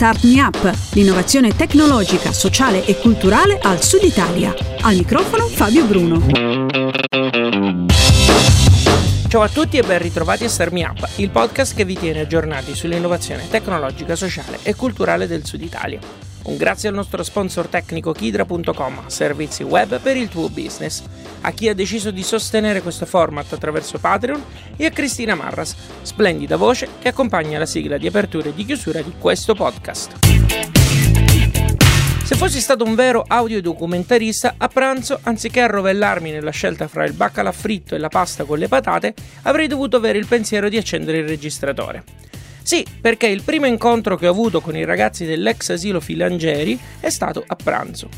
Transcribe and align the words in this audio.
Start 0.00 0.24
Me 0.24 0.40
Up, 0.40 0.76
l'innovazione 0.94 1.54
tecnologica, 1.54 2.32
sociale 2.32 2.86
e 2.86 2.96
culturale 2.96 3.58
al 3.60 3.82
Sud 3.82 4.02
Italia. 4.02 4.54
Al 4.80 4.96
microfono 4.96 5.46
Fabio 5.46 5.84
Bruno. 5.84 6.24
Ciao 9.28 9.42
a 9.42 9.48
tutti 9.50 9.76
e 9.76 9.82
ben 9.82 9.98
ritrovati 9.98 10.44
a 10.44 10.48
Start 10.48 10.72
Me 10.72 10.84
Up, 10.84 11.06
il 11.16 11.28
podcast 11.28 11.74
che 11.74 11.84
vi 11.84 11.98
tiene 11.98 12.20
aggiornati 12.20 12.74
sull'innovazione 12.74 13.46
tecnologica, 13.50 14.16
sociale 14.16 14.60
e 14.62 14.74
culturale 14.74 15.26
del 15.26 15.44
Sud 15.44 15.60
Italia. 15.60 16.00
Un 16.44 16.56
grazie 16.56 16.88
al 16.88 16.94
nostro 16.94 17.22
sponsor 17.22 17.66
tecnico 17.66 18.12
Kidra.com, 18.12 19.06
servizi 19.08 19.64
web 19.64 20.00
per 20.00 20.16
il 20.16 20.28
tuo 20.30 20.48
business, 20.48 21.02
a 21.42 21.50
chi 21.52 21.68
ha 21.68 21.74
deciso 21.74 22.10
di 22.10 22.22
sostenere 22.22 22.82
questo 22.82 23.06
format 23.06 23.52
attraverso 23.52 23.98
Patreon 23.98 24.42
e 24.76 24.86
a 24.86 24.90
Cristina 24.90 25.34
Marras, 25.34 25.74
splendida 26.02 26.56
voce 26.56 26.88
che 26.98 27.08
accompagna 27.08 27.58
la 27.58 27.66
sigla 27.66 27.98
di 27.98 28.06
apertura 28.06 28.48
e 28.48 28.54
di 28.54 28.64
chiusura 28.64 29.02
di 29.02 29.14
questo 29.18 29.54
podcast. 29.54 30.18
Se 32.30 32.36
fossi 32.36 32.60
stato 32.60 32.84
un 32.84 32.94
vero 32.94 33.24
audiodocumentarista, 33.26 34.54
a 34.56 34.68
pranzo, 34.68 35.18
anziché 35.24 35.62
arrovellarmi 35.62 36.30
nella 36.30 36.52
scelta 36.52 36.86
fra 36.86 37.04
il 37.04 37.12
baccalà 37.12 37.50
fritto 37.50 37.96
e 37.96 37.98
la 37.98 38.08
pasta 38.08 38.44
con 38.44 38.58
le 38.58 38.68
patate, 38.68 39.14
avrei 39.42 39.66
dovuto 39.66 39.96
avere 39.96 40.18
il 40.18 40.26
pensiero 40.26 40.68
di 40.68 40.76
accendere 40.76 41.18
il 41.18 41.26
registratore. 41.26 42.29
Sì, 42.62 42.84
perché 43.00 43.26
il 43.26 43.42
primo 43.42 43.66
incontro 43.66 44.16
che 44.16 44.26
ho 44.26 44.30
avuto 44.30 44.60
con 44.60 44.76
i 44.76 44.84
ragazzi 44.84 45.24
dell'ex 45.24 45.70
asilo 45.70 46.00
Filangeri 46.00 46.78
è 47.00 47.10
stato 47.10 47.42
a 47.46 47.56
pranzo. 47.56 48.08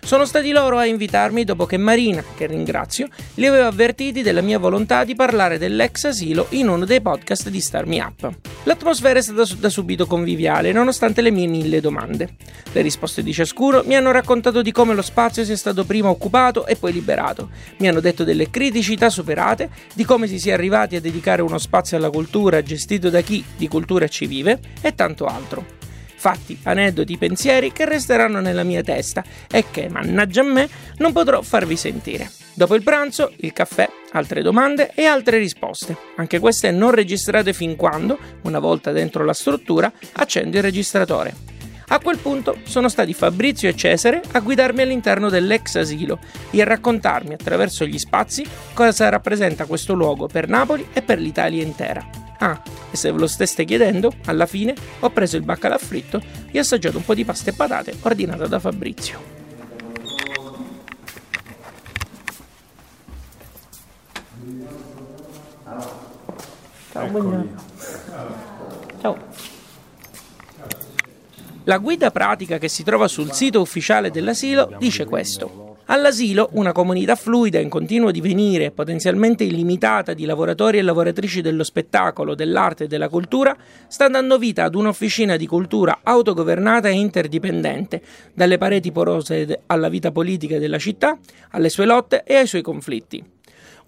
Sono 0.00 0.24
stati 0.24 0.52
loro 0.52 0.78
a 0.78 0.86
invitarmi 0.86 1.44
dopo 1.44 1.66
che 1.66 1.76
Marina, 1.76 2.24
che 2.36 2.46
ringrazio, 2.46 3.08
li 3.34 3.46
aveva 3.46 3.66
avvertiti 3.66 4.22
della 4.22 4.40
mia 4.40 4.58
volontà 4.58 5.04
di 5.04 5.14
parlare 5.14 5.58
dell'ex 5.58 6.04
asilo 6.04 6.46
in 6.50 6.68
uno 6.68 6.84
dei 6.84 7.00
podcast 7.00 7.50
di 7.50 7.60
Star 7.60 7.84
Me 7.86 8.00
Up. 8.00 8.30
L'atmosfera 8.68 9.18
è 9.18 9.22
stata 9.22 9.44
da 9.58 9.70
subito 9.70 10.04
conviviale, 10.04 10.72
nonostante 10.72 11.22
le 11.22 11.30
mie 11.30 11.46
mille 11.46 11.80
domande. 11.80 12.34
Le 12.70 12.82
risposte 12.82 13.22
di 13.22 13.32
ciascuno 13.32 13.82
mi 13.86 13.96
hanno 13.96 14.10
raccontato 14.10 14.60
di 14.60 14.72
come 14.72 14.92
lo 14.92 15.00
spazio 15.00 15.42
sia 15.42 15.56
stato 15.56 15.86
prima 15.86 16.10
occupato 16.10 16.66
e 16.66 16.76
poi 16.76 16.92
liberato. 16.92 17.48
Mi 17.78 17.88
hanno 17.88 18.00
detto 18.00 18.24
delle 18.24 18.50
criticità 18.50 19.08
superate, 19.08 19.70
di 19.94 20.04
come 20.04 20.26
si 20.26 20.38
sia 20.38 20.52
arrivati 20.52 20.96
a 20.96 21.00
dedicare 21.00 21.40
uno 21.40 21.56
spazio 21.56 21.96
alla 21.96 22.10
cultura 22.10 22.62
gestito 22.62 23.08
da 23.08 23.22
chi 23.22 23.42
di 23.56 23.68
cultura 23.68 24.06
ci 24.06 24.26
vive 24.26 24.60
e 24.82 24.94
tanto 24.94 25.24
altro 25.24 25.76
fatti, 26.18 26.58
aneddoti, 26.64 27.16
pensieri 27.16 27.70
che 27.70 27.84
resteranno 27.84 28.40
nella 28.40 28.64
mia 28.64 28.82
testa 28.82 29.22
e 29.48 29.66
che, 29.70 29.88
mannaggia 29.88 30.40
a 30.40 30.44
me, 30.44 30.68
non 30.96 31.12
potrò 31.12 31.40
farvi 31.42 31.76
sentire. 31.76 32.28
Dopo 32.58 32.74
il 32.74 32.82
pranzo, 32.82 33.30
il 33.36 33.52
caffè, 33.52 33.88
altre 34.10 34.42
domande 34.42 34.90
e 34.96 35.04
altre 35.04 35.38
risposte, 35.38 35.96
anche 36.16 36.40
queste 36.40 36.72
non 36.72 36.90
registrate 36.90 37.52
fin 37.52 37.76
quando, 37.76 38.18
una 38.42 38.58
volta 38.58 38.90
dentro 38.90 39.24
la 39.24 39.32
struttura, 39.32 39.92
accendo 40.14 40.56
il 40.56 40.64
registratore. 40.64 41.32
A 41.86 42.00
quel 42.00 42.18
punto 42.18 42.58
sono 42.64 42.88
stati 42.88 43.14
Fabrizio 43.14 43.68
e 43.68 43.76
Cesare 43.76 44.20
a 44.32 44.40
guidarmi 44.40 44.82
all'interno 44.82 45.28
dell'ex 45.28 45.76
asilo 45.76 46.18
e 46.50 46.60
a 46.60 46.64
raccontarmi 46.64 47.32
attraverso 47.32 47.86
gli 47.86 47.96
spazi 47.96 48.44
cosa 48.74 49.08
rappresenta 49.08 49.66
questo 49.66 49.94
luogo 49.94 50.26
per 50.26 50.48
Napoli 50.48 50.88
e 50.92 51.02
per 51.02 51.20
l'Italia 51.20 51.62
intera. 51.62 52.04
Ah, 52.38 52.60
e 52.90 52.96
se 52.96 53.12
ve 53.12 53.20
lo 53.20 53.28
steste 53.28 53.64
chiedendo, 53.64 54.12
alla 54.24 54.46
fine 54.46 54.74
ho 54.98 55.10
preso 55.10 55.36
il 55.36 55.44
baccalà 55.44 55.78
fritto 55.78 56.20
e 56.50 56.58
assaggiato 56.58 56.96
un 56.96 57.04
po' 57.04 57.14
di 57.14 57.24
pasta 57.24 57.50
e 57.50 57.52
patate 57.52 57.94
ordinata 58.02 58.48
da 58.48 58.58
Fabrizio. 58.58 59.37
Ciao, 66.98 67.08
buongiorno. 67.10 67.54
Ciao. 69.00 69.16
La 71.62 71.78
guida 71.78 72.10
pratica 72.10 72.58
che 72.58 72.66
si 72.66 72.82
trova 72.82 73.06
sul 73.06 73.30
sito 73.30 73.60
ufficiale 73.60 74.10
dell'asilo 74.10 74.74
dice 74.78 75.04
questo. 75.04 75.76
All'asilo, 75.90 76.48
una 76.52 76.72
comunità 76.72 77.14
fluida 77.14 77.60
in 77.60 77.68
continuo 77.68 78.10
divenire 78.10 78.64
e 78.64 78.70
potenzialmente 78.72 79.44
illimitata 79.44 80.12
di 80.12 80.24
lavoratori 80.24 80.78
e 80.78 80.82
lavoratrici 80.82 81.40
dello 81.40 81.62
spettacolo, 81.62 82.34
dell'arte 82.34 82.84
e 82.84 82.86
della 82.88 83.08
cultura, 83.08 83.56
sta 83.86 84.08
dando 84.08 84.36
vita 84.36 84.64
ad 84.64 84.74
un'officina 84.74 85.36
di 85.36 85.46
cultura 85.46 86.00
autogovernata 86.02 86.88
e 86.88 86.92
interdipendente, 86.92 88.02
dalle 88.34 88.58
pareti 88.58 88.90
porose 88.90 89.60
alla 89.66 89.88
vita 89.88 90.10
politica 90.10 90.58
della 90.58 90.78
città, 90.78 91.16
alle 91.50 91.68
sue 91.68 91.86
lotte 91.86 92.24
e 92.24 92.34
ai 92.34 92.46
suoi 92.46 92.62
conflitti. 92.62 93.36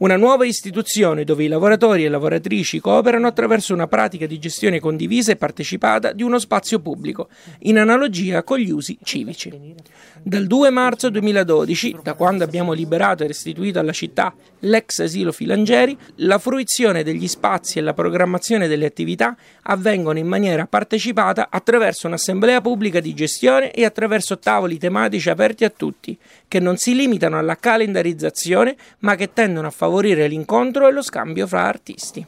Una 0.01 0.17
nuova 0.17 0.47
istituzione 0.47 1.25
dove 1.25 1.45
i 1.45 1.49
lavoratori 1.49 2.07
e 2.07 2.09
lavoratrici 2.09 2.81
cooperano 2.81 3.27
attraverso 3.27 3.75
una 3.75 3.87
pratica 3.87 4.25
di 4.25 4.39
gestione 4.39 4.81
condivisa 4.81 5.31
e 5.31 5.37
partecipata 5.37 6.13
di 6.13 6.23
uno 6.23 6.39
spazio 6.39 6.81
pubblico, 6.81 7.29
in 7.65 7.79
analogia 7.79 8.43
con 8.43 8.57
gli 8.57 8.71
usi 8.71 8.97
civici. 9.03 9.75
Dal 10.23 10.47
2 10.47 10.71
marzo 10.71 11.11
2012, 11.11 11.99
da 12.03 12.15
quando 12.15 12.45
abbiamo 12.45 12.73
liberato 12.73 13.25
e 13.25 13.27
restituito 13.27 13.79
alla 13.79 13.93
città 13.93 14.33
l'ex 14.61 15.01
asilo 15.01 15.33
Filangeri, 15.33 15.97
la 16.17 16.39
fruizione 16.39 17.03
degli 17.03 17.29
spazi 17.29 17.79
e 17.79 17.83
la 17.83 17.93
programmazione 17.93 18.69
delle 18.69 18.87
attività 18.87 19.37
avvengono 19.65 20.19
in 20.19 20.27
maniera 20.27 20.67
partecipata 20.67 21.49
attraverso 21.51 22.07
un'assemblea 22.07 22.63
pubblica 22.63 23.01
di 23.01 23.13
gestione 23.13 23.71
e 23.71 23.85
attraverso 23.85 24.39
tavoli 24.39 24.79
tematici 24.79 25.29
aperti 25.29 25.65
a 25.65 25.71
tutti, 25.71 26.17
che 26.49 26.59
non 26.59 26.79
si 26.79 26.95
limitano 26.95 27.39
alla 27.39 27.57
calendarizzazione, 27.57 28.77
ma 29.01 29.15
che 29.15 29.33
tendono 29.35 29.67
a 29.67 29.71
favorire 29.71 29.89
favorire 29.91 30.29
l'incontro 30.29 30.87
e 30.87 30.93
lo 30.93 31.03
scambio 31.03 31.49
fra 31.49 31.65
artisti. 31.65 32.25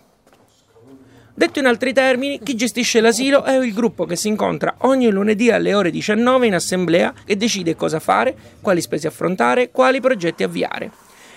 Detto 1.34 1.61
in 1.61 1.67
altri 1.67 1.93
termini, 1.93 2.41
chi 2.43 2.56
gestisce 2.56 3.00
l'asilo 3.00 3.45
è 3.45 3.56
il 3.56 3.73
gruppo 3.73 4.05
che 4.05 4.17
si 4.17 4.28
incontra 4.28 4.75
ogni 4.78 5.09
lunedì 5.11 5.50
alle 5.50 5.73
ore 5.73 5.91
19 5.91 6.49
in 6.49 6.55
assemblea 6.55 7.15
e 7.25 7.37
decide 7.37 7.77
cosa 7.77 8.00
fare, 8.00 8.34
quali 8.61 8.83
spese 8.83 9.06
affrontare, 9.06 9.71
quali 9.71 10.00
progetti 10.00 10.43
avviare. 10.43 10.91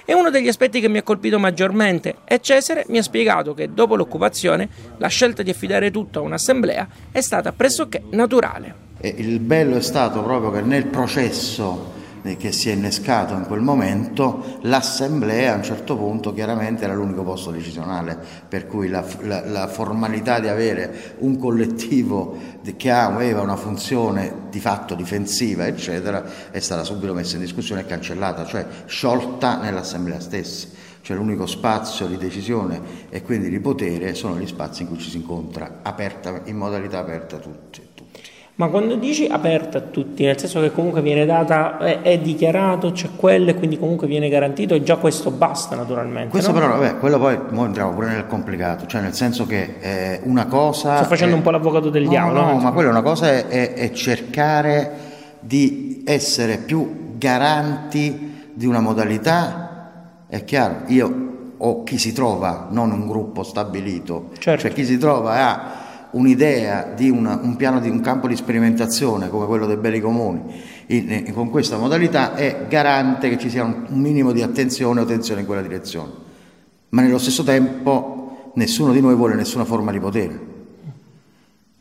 E 0.04 0.14
uno 0.14 0.30
degli 0.30 0.48
aspetti 0.48 0.82
che 0.82 0.90
mi 0.90 0.98
ha 0.98 1.04
colpito 1.04 1.40
maggiormente 1.40 2.18
è 2.26 2.40
Cesare 2.40 2.86
mi 2.90 2.98
ha 2.98 3.04
spiegato 3.04 3.54
che 3.54 3.74
dopo 3.74 3.96
l'occupazione 3.96 4.68
la 4.98 5.08
scelta 5.08 5.44
di 5.44 5.52
affidare 5.52 5.92
tutto 5.92 6.20
a 6.20 6.24
un'assemblea 6.24 6.88
è 7.12 7.22
stata 7.22 7.54
pressoché 7.54 8.04
naturale. 8.10 8.84
Il 9.02 9.40
bello 9.40 9.78
è 9.78 9.82
stato 9.82 10.22
proprio 10.24 10.52
che 10.52 10.62
nel 10.62 10.88
processo 10.88 11.94
che 12.34 12.52
si 12.52 12.70
è 12.70 12.74
innescato 12.74 13.36
in 13.36 13.46
quel 13.46 13.62
momento, 13.62 14.58
l'assemblea 14.62 15.54
a 15.54 15.58
un 15.58 15.64
certo 15.64 15.96
punto 15.96 16.34
chiaramente 16.34 16.84
era 16.84 16.96
l'unico 16.96 17.24
posto 17.24 17.52
decisionale, 17.52 18.18
per 18.48 18.66
cui 18.66 18.90
la, 18.90 19.06
la, 19.22 19.46
la 19.46 19.68
formalità 19.68 20.40
di 20.40 20.48
avere 20.48 21.16
un 21.20 21.38
collettivo 21.38 22.36
che 22.76 22.92
aveva 22.92 23.42
una 23.42 23.56
funzione 23.56 24.48
di 24.50 24.60
fatto 24.60 24.96
difensiva, 24.96 25.68
eccetera, 25.68 26.50
è 26.50 26.60
stata 26.60 26.84
subito 26.84 27.14
messa 27.14 27.36
in 27.36 27.42
discussione 27.42 27.82
e 27.82 27.86
cancellata, 27.86 28.46
cioè 28.46 28.66
sciolta 28.86 29.58
nell'assemblea 29.58 30.20
stessa. 30.20 30.68
Cioè 31.02 31.16
l'unico 31.16 31.46
spazio 31.46 32.08
di 32.08 32.18
decisione 32.18 32.82
e 33.10 33.22
quindi 33.22 33.50
di 33.50 33.60
potere 33.60 34.16
sono 34.16 34.40
gli 34.40 34.48
spazi 34.48 34.82
in 34.82 34.88
cui 34.88 34.98
ci 34.98 35.12
si 35.12 35.18
incontra 35.18 35.82
aperta, 35.84 36.42
in 36.46 36.58
modalità 36.58 36.98
aperta 36.98 37.36
a 37.36 37.40
tutti. 37.40 37.95
Ma 38.58 38.68
quando 38.68 38.96
dici 38.96 39.28
aperta 39.28 39.80
a 39.80 39.82
tutti, 39.82 40.24
nel 40.24 40.40
senso 40.40 40.62
che 40.62 40.72
comunque 40.72 41.02
viene 41.02 41.26
data, 41.26 41.78
è, 41.78 42.02
è 42.02 42.20
dichiarato, 42.20 42.94
c'è 42.94 43.10
quello 43.14 43.50
e 43.50 43.56
quindi 43.56 43.78
comunque 43.78 44.08
viene 44.08 44.30
garantito 44.30 44.74
e 44.74 44.82
già 44.82 44.96
questo 44.96 45.30
basta 45.30 45.76
naturalmente. 45.76 46.30
Questo 46.30 46.54
no? 46.54 46.60
però, 46.60 46.78
vabbè, 46.78 46.98
quello 46.98 47.20
poi 47.20 47.38
entriamo 47.54 47.92
pure 47.92 48.08
nel 48.08 48.28
complicato, 48.28 48.86
cioè 48.86 49.02
nel 49.02 49.14
senso 49.14 49.46
che 49.46 49.76
eh, 49.82 50.22
una 50.24 50.46
cosa... 50.46 50.96
Sto 50.96 51.06
facendo 51.06 51.34
è... 51.34 51.38
un 51.38 51.44
po' 51.44 51.52
l'avvocato 51.52 51.90
del 51.90 52.04
no, 52.04 52.10
diavolo. 52.10 52.40
No, 52.40 52.52
no, 52.54 52.60
ma 52.60 52.72
quella 52.72 52.88
è 52.88 52.92
una 52.92 53.02
cosa 53.02 53.28
è, 53.28 53.74
è, 53.74 53.92
cercare 53.92 54.92
di 55.42 56.04
essere 56.06 56.56
più 56.56 57.18
garanti 57.18 58.52
di 58.54 58.66
una 58.66 58.80
modalità, 58.80 60.24
è 60.30 60.46
chiaro, 60.46 60.84
io 60.88 61.24
o 61.58 61.84
chi 61.84 61.98
si 61.98 62.14
trova, 62.14 62.68
non 62.72 62.92
un 62.92 63.06
gruppo 63.06 63.44
stabilito, 63.44 64.30
certo. 64.40 64.62
cioè 64.62 64.72
chi 64.72 64.86
si 64.86 64.98
trova 64.98 65.34
a 65.34 65.84
un'idea 66.16 66.94
di 66.96 67.10
una, 67.10 67.40
un 67.42 67.56
piano 67.56 67.80
di 67.80 67.90
un 67.90 68.00
campo 68.02 68.28
di 68.28 68.36
sperimentazione 68.36 69.30
come 69.30 69.46
quello 69.46 69.66
dei 69.66 69.78
beni 69.78 70.00
comuni 70.00 70.42
in, 70.88 71.24
in, 71.26 71.34
con 71.34 71.50
questa 71.50 71.78
modalità 71.78 72.36
è 72.36 72.66
garante 72.68 73.30
che 73.30 73.38
ci 73.38 73.50
sia 73.50 73.64
un, 73.64 73.86
un 73.88 74.00
minimo 74.00 74.32
di 74.32 74.42
attenzione 74.42 75.02
o 75.02 75.06
tensione 75.06 75.42
in 75.42 75.46
quella 75.46 75.62
direzione. 75.62 76.12
Ma 76.90 77.02
nello 77.02 77.18
stesso 77.18 77.44
tempo 77.44 78.52
nessuno 78.56 78.94
di 78.94 79.02
noi 79.02 79.16
vuole 79.16 79.36
nessuna 79.36 79.66
forma 79.66 79.92
di 79.92 80.00
potere. 80.00 80.54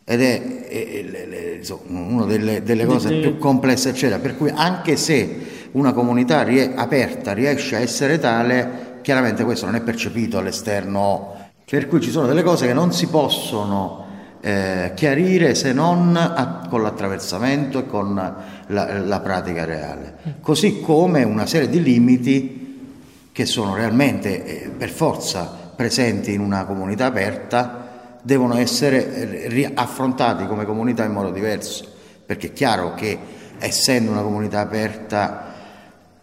Ed 0.04 0.20
è, 0.20 0.66
è, 0.66 0.88
è, 0.88 1.60
è 1.60 1.74
una 1.88 2.24
delle, 2.24 2.62
delle 2.62 2.86
cose 2.86 3.20
più 3.20 3.38
complesse, 3.38 3.90
eccetera. 3.90 4.18
Per 4.18 4.36
cui 4.36 4.50
anche 4.52 4.96
se 4.96 5.68
una 5.72 5.92
comunità 5.92 6.42
rie- 6.42 6.72
aperta 6.74 7.32
riesce 7.32 7.76
a 7.76 7.80
essere 7.80 8.18
tale, 8.18 8.98
chiaramente 9.02 9.44
questo 9.44 9.66
non 9.66 9.74
è 9.76 9.80
percepito 9.82 10.38
all'esterno. 10.38 11.32
Per 11.64 11.88
cui 11.88 12.00
ci 12.00 12.10
sono 12.10 12.26
delle 12.26 12.42
cose 12.42 12.66
che 12.66 12.74
non 12.74 12.92
si 12.92 13.06
possono 13.06 14.03
eh, 14.46 14.92
chiarire 14.94 15.54
se 15.54 15.72
non 15.72 16.14
a, 16.14 16.66
con 16.68 16.82
l'attraversamento 16.82 17.78
e 17.78 17.86
con 17.86 18.14
la, 18.66 19.00
la, 19.00 19.20
pratica 19.20 19.64
reale. 19.64 20.16
Così 20.42 20.82
come 20.82 21.22
una 21.22 21.46
serie 21.46 21.70
di 21.70 21.82
limiti 21.82 23.28
che 23.32 23.46
sono 23.46 23.74
realmente 23.74 24.44
eh, 24.44 24.68
per 24.68 24.90
forza 24.90 25.72
presenti 25.74 26.34
in 26.34 26.40
una 26.40 26.66
comunità 26.66 27.06
aperta 27.06 28.18
devono 28.20 28.58
essere 28.58 29.46
eh, 29.46 29.70
affrontati 29.72 30.46
come 30.46 30.66
comunità 30.66 31.04
in 31.04 31.12
modo 31.12 31.30
diverso. 31.30 31.90
perché 32.26 32.48
è 32.48 32.52
chiaro 32.52 32.92
che 32.92 33.18
essendo 33.58 34.10
una 34.10 34.20
comunità 34.20 34.60
aperta 34.60 35.52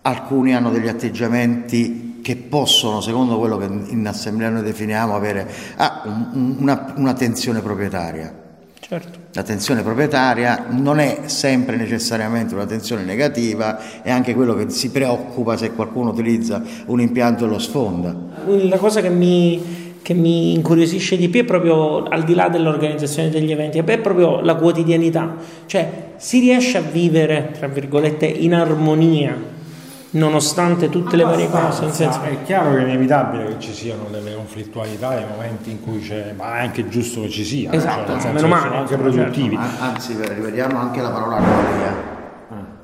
alcuni 0.03 0.53
hanno 0.53 0.69
degli 0.69 0.88
atteggiamenti 0.88 2.10
che 2.21 2.35
possono, 2.35 3.01
secondo 3.01 3.38
quello 3.38 3.57
che 3.57 3.65
in 3.65 4.07
assemblea 4.07 4.50
noi 4.50 4.63
definiamo, 4.63 5.15
avere 5.15 5.47
ah, 5.77 6.01
un, 6.33 6.56
una, 6.59 6.94
una 6.95 7.13
tensione 7.13 7.62
proprietaria. 7.62 8.39
Certo. 8.79 9.19
La 9.33 9.44
tensione 9.44 9.83
proprietaria 9.83 10.65
non 10.69 11.00
è 11.00 11.21
sempre 11.27 11.77
necessariamente 11.77 12.53
una 12.53 12.65
tensione 12.65 13.03
negativa, 13.03 14.01
è 14.01 14.12
anche 14.12 14.33
quello 14.33 14.53
che 14.53 14.69
si 14.69 14.89
preoccupa 14.89 15.56
se 15.56 15.71
qualcuno 15.71 16.09
utilizza 16.09 16.62
un 16.88 17.00
impianto 17.00 17.45
e 17.45 17.47
lo 17.47 17.57
sfonda. 17.59 18.13
La 18.45 18.77
cosa 18.77 19.00
che 19.00 19.09
mi, 19.09 19.95
che 20.01 20.13
mi 20.13 20.53
incuriosisce 20.53 21.15
di 21.15 21.29
più 21.29 21.41
è 21.41 21.45
proprio 21.45 22.03
al 22.03 22.23
di 22.23 22.33
là 22.33 22.50
dell'organizzazione 22.50 23.29
degli 23.29 23.51
eventi, 23.51 23.77
è 23.77 23.97
proprio 24.00 24.41
la 24.41 24.56
quotidianità, 24.56 25.35
cioè 25.68 26.09
si 26.18 26.39
riesce 26.39 26.77
a 26.77 26.81
vivere, 26.81 27.51
tra 27.57 27.68
virgolette, 27.68 28.25
in 28.25 28.53
armonia 28.53 29.59
nonostante 30.11 30.89
tutte 30.89 31.15
le 31.15 31.23
varie 31.23 31.49
cose. 31.49 31.91
Senso... 31.91 32.21
È 32.21 32.43
chiaro 32.43 32.71
che 32.71 32.79
è 32.79 32.81
inevitabile 32.81 33.45
che 33.45 33.59
ci 33.59 33.73
siano 33.73 34.05
delle 34.09 34.33
conflittualità 34.35 35.09
nei 35.09 35.25
momenti 35.29 35.71
in 35.71 35.81
cui 35.81 35.99
c'è, 35.99 36.33
ma 36.35 36.57
è 36.57 36.61
anche 36.61 36.87
giusto 36.87 37.21
che 37.21 37.29
ci 37.29 37.43
sia, 37.43 37.71
esatto, 37.71 38.19
cioè, 38.19 38.31
meno 38.31 38.47
male, 38.47 38.67
sono 38.67 38.79
anche 38.79 38.97
produttivi. 38.97 39.55
Certo, 39.55 39.83
anzi, 39.83 40.17
rivediamo 40.17 40.77
anche 40.77 41.01
la 41.01 41.09
parola 41.09 41.35
armonia. 41.37 42.09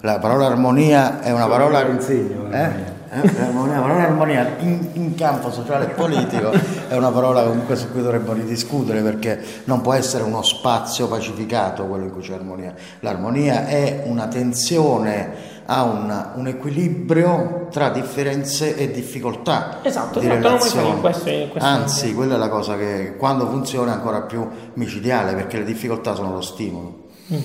La 0.01 0.19
parola 0.19 0.45
armonia 0.45 1.21
è 1.21 1.31
una 1.31 1.47
parola. 1.47 1.85
Insegno, 1.85 2.51
eh? 2.51 2.96
Eh, 3.23 3.53
la 3.53 3.81
parola 3.81 4.03
armonia 4.03 4.55
in, 4.59 4.89
in, 4.93 5.15
campo 5.15 5.51
sociale 5.51 5.85
e 5.85 5.89
politico 5.89 6.51
è 6.87 6.95
una 6.95 7.11
parola 7.11 7.43
comunque 7.43 7.75
su 7.75 7.91
cui 7.91 8.01
dovremmo 8.01 8.33
ridiscutere 8.33 9.01
perché 9.01 9.43
non 9.65 9.81
può 9.81 9.93
essere 9.93 10.23
uno 10.23 10.41
spazio 10.43 11.07
pacificato 11.07 11.85
quello 11.85 12.05
in 12.05 12.11
cui 12.11 12.21
c'è 12.21 12.33
armonia. 12.33 12.73
L'armonia 12.99 13.65
è 13.67 14.03
una 14.05 14.27
tensione 14.27 15.55
ha 15.69 15.83
un, 15.83 16.31
un, 16.35 16.47
equilibrio 16.47 17.67
tra 17.69 17.89
differenze 17.89 18.77
e 18.77 18.89
difficoltà 18.89 19.79
esatto, 19.83 20.19
di 20.19 20.25
esatto, 20.25 20.47
relazione. 20.47 20.99
Questo 21.01 21.27
è, 21.27 21.49
questo 21.49 21.67
Anzi, 21.67 22.13
quella 22.13 22.35
è 22.35 22.37
la 22.37 22.47
cosa 22.47 22.77
che 22.77 23.15
quando 23.17 23.47
funziona 23.47 23.91
è 23.91 23.95
ancora 23.95 24.21
più 24.21 24.47
micidiale 24.75 25.33
perché 25.33 25.57
le 25.57 25.65
difficoltà 25.65 26.15
sono 26.15 26.31
lo 26.31 26.41
stimolo. 26.41 27.05
Mm. 27.33 27.37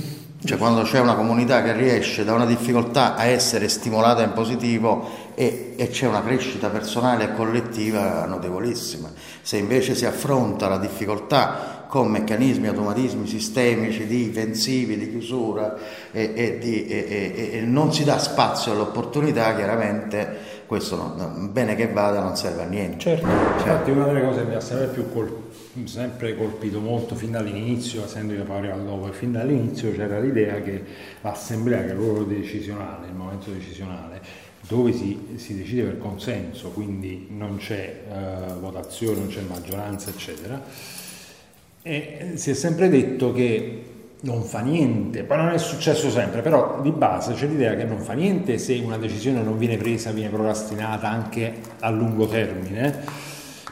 Cioè 0.45 0.59
quando 0.59 0.83
c'è 0.83 0.99
una 0.99 1.15
comunità 1.15 1.63
che 1.63 1.73
riesce 1.73 2.25
da 2.25 2.33
una 2.33 2.47
difficoltà 2.47 3.15
a 3.15 3.25
essere 3.25 3.69
stimolata 3.69 4.23
in 4.23 4.33
positivo 4.33 5.22
e, 5.43 5.75
e, 5.77 5.89
c'è 5.89 6.07
una 6.07 6.23
crescita 6.23 6.69
personale 6.69 7.25
e 7.25 7.33
collettiva 7.35 8.25
notevolissima. 8.27 9.11
Se 9.41 9.57
invece 9.57 9.95
si 9.97 10.07
affronta 10.07 10.69
la 10.69 10.79
difficoltà 10.79 11.87
con 11.89 12.09
meccanismi, 12.09 12.69
automatismi 12.69 13.27
sistemici 13.27 14.07
difensivi, 14.07 14.97
di 14.97 15.11
chiusura 15.11 15.77
e, 16.13 16.33
e, 16.35 16.59
di, 16.59 16.87
e, 16.87 17.61
non 17.65 17.93
si 17.93 18.05
dà 18.05 18.19
spazio 18.19 18.73
all'opportunità, 18.73 19.55
chiaramente 19.55 20.61
questo 20.67 20.97
non, 20.97 21.51
bene 21.53 21.75
che 21.75 21.89
vada 21.89 22.21
non 22.21 22.37
serve 22.37 22.63
a 22.63 22.67
niente. 22.67 22.99
Certo. 22.99 23.27
Certo. 23.27 23.59
Infatti 23.59 23.91
una 23.91 24.07
delle 24.07 24.23
cose 24.23 24.41
che 24.41 24.49
mi 24.49 24.55
ha 24.55 24.61
sempre 24.61 24.87
più 24.87 25.13
colpito 25.13 25.51
sempre 25.85 26.37
colpito 26.37 26.81
molto 26.81 27.15
fin 27.15 27.31
dall'inizio, 27.31 28.05
essendo 28.05 28.35
io 28.35 28.45
pari 28.45 28.71
al 28.71 28.85
dopo, 28.85 29.09
e 29.09 29.13
fin 29.13 29.33
dall'inizio 29.33 29.91
c'era 29.93 30.19
l'idea 30.19 30.61
che 30.61 30.85
l'assemblea, 31.23 31.81
che 31.81 31.89
è 31.89 31.93
il 31.93 31.97
ruolo 31.97 32.25
decisionale, 32.25 33.07
il 33.07 33.15
momento 33.15 33.51
decisionale, 33.51 34.21
dove 34.67 34.93
si, 34.93 35.35
si 35.37 35.57
decide 35.57 35.83
per 35.83 35.99
consenso, 35.99 36.71
quindi 36.71 37.27
non 37.31 37.57
c'è 37.57 38.03
eh, 38.09 38.53
votazione, 38.61 39.19
non 39.19 39.29
c'è 39.29 39.41
maggioranza, 39.43 40.11
eccetera, 40.11 40.63
e 41.83 42.33
si 42.35 42.51
è 42.51 42.55
sempre 42.55 42.89
detto 42.89 43.33
che 43.33 43.83
non 44.21 44.45
fa 44.45 44.61
niente, 44.61 45.25
poi 45.25 45.37
non 45.37 45.49
è 45.49 45.59
successo 45.59 46.09
sempre, 46.09 46.43
però 46.43 46.81
di 46.81 46.93
base 46.93 47.35
c'è 47.35 47.47
l'idea 47.47 47.75
che 47.75 47.85
non 47.85 47.99
fa 47.99 48.13
niente 48.13 48.57
se 48.59 48.81
una 48.85 48.97
decisione 48.97 49.43
non 49.43 49.59
viene 49.59 49.77
presa, 49.77 50.13
viene 50.13 50.31
procrastinata 50.31 51.09
anche 51.09 51.53
a 51.81 51.91
lungo 51.91 52.29
termine, 52.29 52.97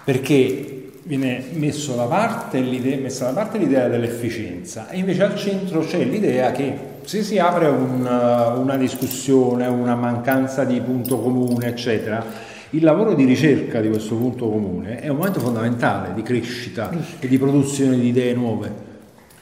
perché 0.05 0.93
viene 1.05 1.45
messa 1.53 1.95
da 1.95 2.07
parte 2.07 2.59
l'idea 2.61 3.89
dell'efficienza 3.89 4.89
e 4.91 4.99
invece 4.99 5.23
al 5.23 5.37
centro 5.37 5.81
c'è 5.81 6.05
l'idea 6.05 6.51
che 6.53 6.90
se 7.05 7.23
si 7.23 7.39
apre 7.39 7.67
un, 7.67 8.01
una 8.01 8.77
discussione, 8.77 9.67
una 9.67 9.95
mancanza 9.95 10.65
di 10.65 10.81
punto 10.81 11.19
comune, 11.19 11.69
eccetera, 11.69 12.25
il 12.71 12.85
lavoro 12.85 13.15
di 13.15 13.25
ricerca 13.25 13.81
di 13.81 13.89
questo 13.89 14.15
punto 14.15 14.49
comune 14.49 15.01
è 15.01 15.09
un 15.09 15.17
momento 15.17 15.41
fondamentale 15.41 16.15
di 16.15 16.23
crescita 16.23 16.91
e 17.19 17.27
di 17.27 17.39
produzione 17.39 17.99
di 17.99 18.09
idee 18.09 18.35
nuove. 18.35 18.89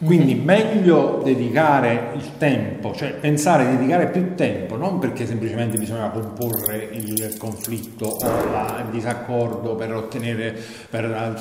Quindi 0.03 0.37
mm-hmm. 0.37 0.45
meglio 0.45 1.21
dedicare 1.25 2.13
il 2.15 2.39
tempo, 2.39 2.95
cioè 2.95 3.15
pensare 3.15 3.69
di 3.69 3.77
dedicare 3.77 4.07
più 4.11 4.37
tempo, 4.37 4.77
non 4.77 5.01
perché 5.01 5.27
semplicemente 5.27 5.77
bisogna 5.77 6.09
comporre 6.11 6.89
il 6.93 7.37
conflitto 7.37 8.07
o 8.07 8.51
la, 8.51 8.85
il 8.85 8.93
disaccordo 8.93 9.75
per 9.75 9.93
ottenere, 9.93 10.57
per 10.89 11.37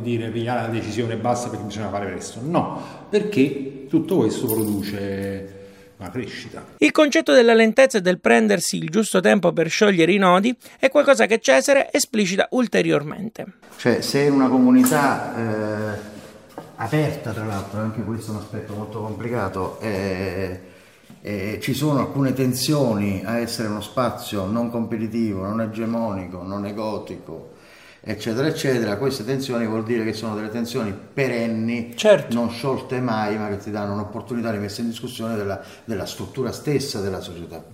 dire 0.00 0.28
pigliare 0.30 0.62
la 0.62 0.72
decisione 0.72 1.16
basta 1.16 1.50
perché 1.50 1.66
bisogna 1.66 1.90
fare 1.90 2.06
presto, 2.06 2.40
no, 2.42 2.80
perché 3.10 3.75
tutto 3.86 4.16
questo 4.16 4.46
produce 4.46 5.64
una 5.98 6.10
crescita. 6.10 6.64
Il 6.78 6.92
concetto 6.92 7.32
della 7.32 7.54
lentezza 7.54 7.98
e 7.98 8.00
del 8.00 8.20
prendersi 8.20 8.76
il 8.76 8.90
giusto 8.90 9.20
tempo 9.20 9.52
per 9.52 9.68
sciogliere 9.68 10.12
i 10.12 10.18
nodi 10.18 10.54
è 10.78 10.90
qualcosa 10.90 11.26
che 11.26 11.40
Cesare 11.40 11.90
esplicita 11.90 12.48
ulteriormente. 12.50 13.46
Cioè, 13.76 14.00
se 14.00 14.22
in 14.22 14.32
una 14.32 14.48
comunità 14.48 15.94
eh, 15.94 15.98
aperta, 16.76 17.32
tra 17.32 17.44
l'altro, 17.44 17.80
anche 17.80 18.02
questo 18.02 18.32
è 18.32 18.34
un 18.34 18.40
aspetto 18.40 18.74
molto 18.74 19.00
complicato, 19.00 19.80
eh, 19.80 20.60
eh, 21.22 21.58
ci 21.60 21.74
sono 21.74 22.00
alcune 22.00 22.32
tensioni 22.34 23.22
a 23.24 23.38
essere 23.38 23.68
uno 23.68 23.80
spazio 23.80 24.44
non 24.44 24.70
competitivo, 24.70 25.44
non 25.44 25.60
egemonico, 25.60 26.42
non 26.42 26.66
egotico, 26.66 27.54
eccetera, 28.08 28.46
eccetera, 28.46 28.96
queste 28.98 29.24
tensioni 29.24 29.66
vuol 29.66 29.82
dire 29.82 30.04
che 30.04 30.12
sono 30.12 30.36
delle 30.36 30.48
tensioni 30.48 30.96
perenni, 31.12 31.92
certo. 31.96 32.36
non 32.36 32.50
sciolte 32.50 33.00
mai, 33.00 33.36
ma 33.36 33.48
che 33.48 33.56
ti 33.56 33.72
danno 33.72 33.94
un'opportunità 33.94 34.52
di 34.52 34.58
messa 34.58 34.80
in 34.80 34.90
discussione 34.90 35.34
della, 35.34 35.60
della 35.84 36.06
struttura 36.06 36.52
stessa 36.52 37.00
della 37.00 37.20
società. 37.20 37.64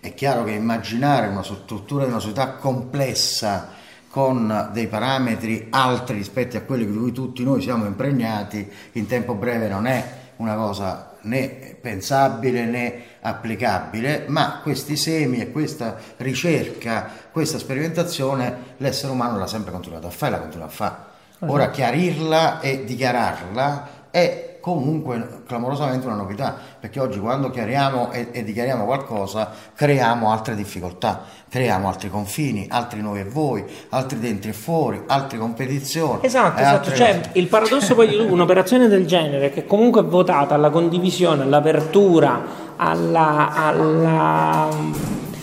È 0.00 0.14
chiaro 0.14 0.44
che 0.44 0.52
immaginare 0.52 1.26
una 1.26 1.42
struttura 1.42 2.04
di 2.04 2.10
una 2.10 2.20
società 2.20 2.52
complessa 2.52 3.68
con 4.08 4.70
dei 4.72 4.86
parametri 4.86 5.66
altri 5.68 6.16
rispetto 6.16 6.56
a 6.56 6.62
quelli 6.62 6.86
di 6.86 6.96
cui 6.96 7.12
tutti 7.12 7.44
noi 7.44 7.60
siamo 7.60 7.84
impregnati 7.84 8.66
in 8.92 9.06
tempo 9.06 9.34
breve 9.34 9.68
non 9.68 9.86
è 9.86 10.20
una 10.36 10.54
cosa 10.54 11.15
né 11.26 11.76
pensabile 11.80 12.64
né 12.64 13.02
applicabile, 13.20 14.24
ma 14.28 14.60
questi 14.62 14.96
semi 14.96 15.40
e 15.40 15.50
questa 15.50 15.96
ricerca, 16.16 17.10
questa 17.30 17.58
sperimentazione 17.58 18.74
l'essere 18.78 19.12
umano 19.12 19.38
l'ha 19.38 19.46
sempre 19.46 19.72
continuato 19.72 20.06
a 20.06 20.10
fare, 20.10 20.32
la 20.32 20.38
continua 20.38 20.66
a 20.66 20.70
fare. 20.70 20.94
Ora 21.40 21.70
chiarirla 21.70 22.60
e 22.60 22.84
dichiararla 22.84 23.88
è 24.10 24.55
comunque 24.66 25.42
clamorosamente 25.46 26.08
una 26.08 26.16
novità, 26.16 26.56
perché 26.80 26.98
oggi 26.98 27.20
quando 27.20 27.50
chiariamo 27.50 28.10
e, 28.10 28.30
e, 28.32 28.42
dichiariamo 28.42 28.84
qualcosa 28.84 29.52
creiamo 29.72 30.32
altre 30.32 30.56
difficoltà, 30.56 31.22
creiamo 31.48 31.86
altri 31.86 32.10
confini, 32.10 32.66
altri 32.68 33.00
noi 33.00 33.20
e 33.20 33.24
voi, 33.24 33.62
altri 33.90 34.18
dentro 34.18 34.50
e 34.50 34.52
fuori, 34.52 35.00
altre 35.06 35.38
competizioni. 35.38 36.18
Esatto, 36.22 36.60
esatto. 36.60 36.92
Cioè, 36.92 37.30
il 37.34 37.46
paradosso 37.46 37.94
poi 37.94 38.08
di 38.08 38.16
un'operazione 38.16 38.88
del 38.88 39.06
genere 39.06 39.50
che 39.50 39.66
comunque 39.66 40.00
è 40.00 40.04
votata 40.04 40.56
alla 40.56 40.70
condivisione, 40.70 41.44
all'apertura, 41.44 42.42
alla, 42.74 43.52
alla, 43.54 44.68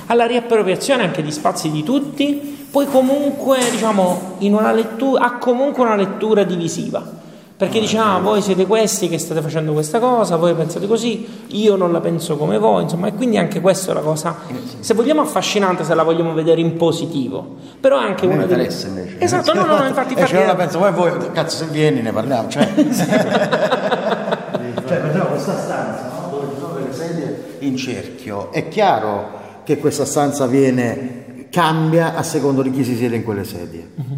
alla 0.07 0.25
riappropriazione 0.25 1.03
anche 1.03 1.23
di 1.23 1.31
spazi 1.31 1.71
di 1.71 1.81
tutti, 1.81 2.67
poi 2.69 2.87
comunque 2.87 3.59
diciamo 3.71 4.35
in 4.39 4.53
una 4.53 4.73
lettura, 4.73 5.23
ha 5.23 5.37
comunque 5.37 5.81
una 5.81 5.95
lettura 5.95 6.43
divisiva 6.43 7.21
perché 7.55 7.79
dice 7.79 7.97
ah 7.99 8.17
voi 8.17 8.41
siete 8.41 8.65
questi 8.65 9.07
che 9.07 9.19
state 9.19 9.39
facendo 9.41 9.73
questa 9.73 9.99
cosa, 9.99 10.37
voi 10.37 10.55
pensate 10.55 10.87
così, 10.87 11.45
io 11.49 11.75
non 11.75 11.91
la 11.91 11.99
penso 11.99 12.35
come 12.35 12.57
voi, 12.57 12.83
insomma, 12.83 13.07
e 13.07 13.13
quindi 13.13 13.37
anche 13.37 13.61
questa 13.61 13.91
è 13.91 13.93
la 13.93 14.01
cosa, 14.01 14.35
se 14.79 14.93
vogliamo 14.95 15.21
affascinante 15.21 15.83
se 15.83 15.93
la 15.93 16.01
vogliamo 16.03 16.33
vedere 16.33 16.61
in 16.61 16.75
positivo, 16.77 17.57
però 17.79 18.01
è 18.01 18.05
anche 18.05 18.25
una 18.25 18.45
delle... 18.45 18.63
invece. 18.63 19.19
Esatto, 19.19 19.53
no, 19.53 19.65
no, 19.65 19.77
no, 19.77 19.87
infatti... 19.87 20.13
infatti... 20.17 20.33
Non 20.33 20.47
la 20.47 20.55
penso, 20.55 20.79
voi, 20.79 20.91
voi, 20.91 21.31
cazzo 21.31 21.57
se 21.57 21.65
vieni 21.67 22.01
ne 22.01 22.11
parliamo, 22.11 22.49
cioè... 22.49 22.73
cioè 24.87 24.99
però 24.99 25.27
questa 25.27 25.57
stanza, 25.57 26.11
no? 26.21 26.29
dove 26.31 26.47
ci 26.53 26.59
sono 26.59 26.73
delle 26.73 26.91
sedie 26.91 27.57
in 27.59 27.77
cerchio, 27.77 28.51
è 28.51 28.67
chiaro 28.67 29.41
che 29.63 29.77
questa 29.77 30.05
stanza 30.05 30.47
viene, 30.47 31.47
cambia 31.51 32.15
a 32.15 32.23
secondo 32.23 32.63
di 32.63 32.71
chi 32.71 32.83
si 32.83 32.95
siede 32.95 33.15
in 33.15 33.23
quelle 33.23 33.43
sedie. 33.43 33.91
Uh-huh. 33.95 34.17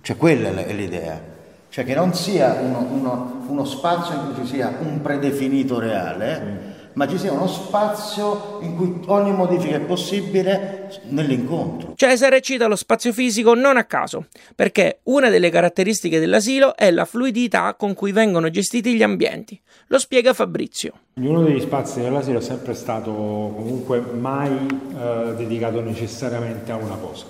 Cioè 0.00 0.16
quella 0.16 0.54
è 0.64 0.72
l'idea 0.72 1.36
cioè 1.70 1.84
che 1.84 1.94
non 1.94 2.14
sia 2.14 2.54
uno, 2.54 2.86
uno, 2.90 3.44
uno 3.46 3.64
spazio 3.64 4.14
in 4.14 4.24
cui 4.24 4.44
ci 4.44 4.54
sia 4.54 4.78
un 4.80 5.00
predefinito 5.02 5.78
reale, 5.78 6.40
mm. 6.40 6.56
ma 6.94 7.06
ci 7.06 7.18
sia 7.18 7.30
uno 7.30 7.46
spazio 7.46 8.58
in 8.62 8.74
cui 8.74 9.02
ogni 9.06 9.32
modifica 9.32 9.76
è 9.76 9.80
possibile 9.80 10.90
nell'incontro. 11.08 11.92
Cesare 11.94 12.40
cita 12.40 12.66
lo 12.66 12.76
spazio 12.76 13.12
fisico 13.12 13.54
non 13.54 13.76
a 13.76 13.84
caso, 13.84 14.26
perché 14.54 15.00
una 15.04 15.28
delle 15.28 15.50
caratteristiche 15.50 16.18
dell'asilo 16.18 16.74
è 16.74 16.90
la 16.90 17.04
fluidità 17.04 17.74
con 17.74 17.92
cui 17.92 18.12
vengono 18.12 18.48
gestiti 18.48 18.94
gli 18.94 19.02
ambienti. 19.02 19.60
Lo 19.88 19.98
spiega 19.98 20.32
Fabrizio. 20.32 20.92
Ognuno 21.18 21.42
degli 21.42 21.60
spazi 21.60 22.00
dell'asilo 22.00 22.38
è 22.38 22.42
sempre 22.42 22.74
stato 22.74 23.10
comunque 23.12 24.00
mai 24.00 24.50
eh, 24.50 25.34
dedicato 25.36 25.80
necessariamente 25.80 26.72
a 26.72 26.76
una 26.76 26.96
cosa. 26.96 27.26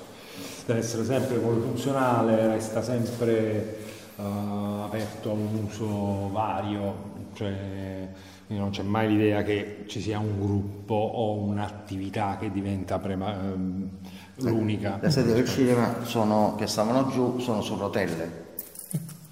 Deve 0.65 0.81
essere 0.81 1.05
sempre 1.05 1.37
polifunzionale, 1.39 2.49
resta 2.49 2.83
sempre 2.83 3.88
eh, 4.19 4.23
aperto 4.23 5.31
a 5.31 5.33
un 5.33 5.65
uso 5.65 6.31
vario, 6.33 6.95
cioè, 7.35 8.09
non 8.49 8.71
c'è 8.71 8.83
mai 8.83 9.09
l'idea 9.09 9.43
che 9.43 9.85
ci 9.87 10.01
sia 10.01 10.19
un 10.19 10.39
gruppo 10.39 10.95
o 10.95 11.35
un'attività 11.35 12.37
che 12.41 12.51
diventa 12.51 12.99
prema, 12.99 13.33
ehm, 13.33 13.89
l'unica. 14.37 14.99
Le 15.01 15.11
sedie 15.11 15.35
del 15.35 15.47
cinema 15.47 16.05
sono, 16.05 16.55
che 16.57 16.67
stavano 16.67 17.09
giù 17.11 17.39
sono 17.39 17.61
su 17.63 17.77
rotelle 17.77 18.47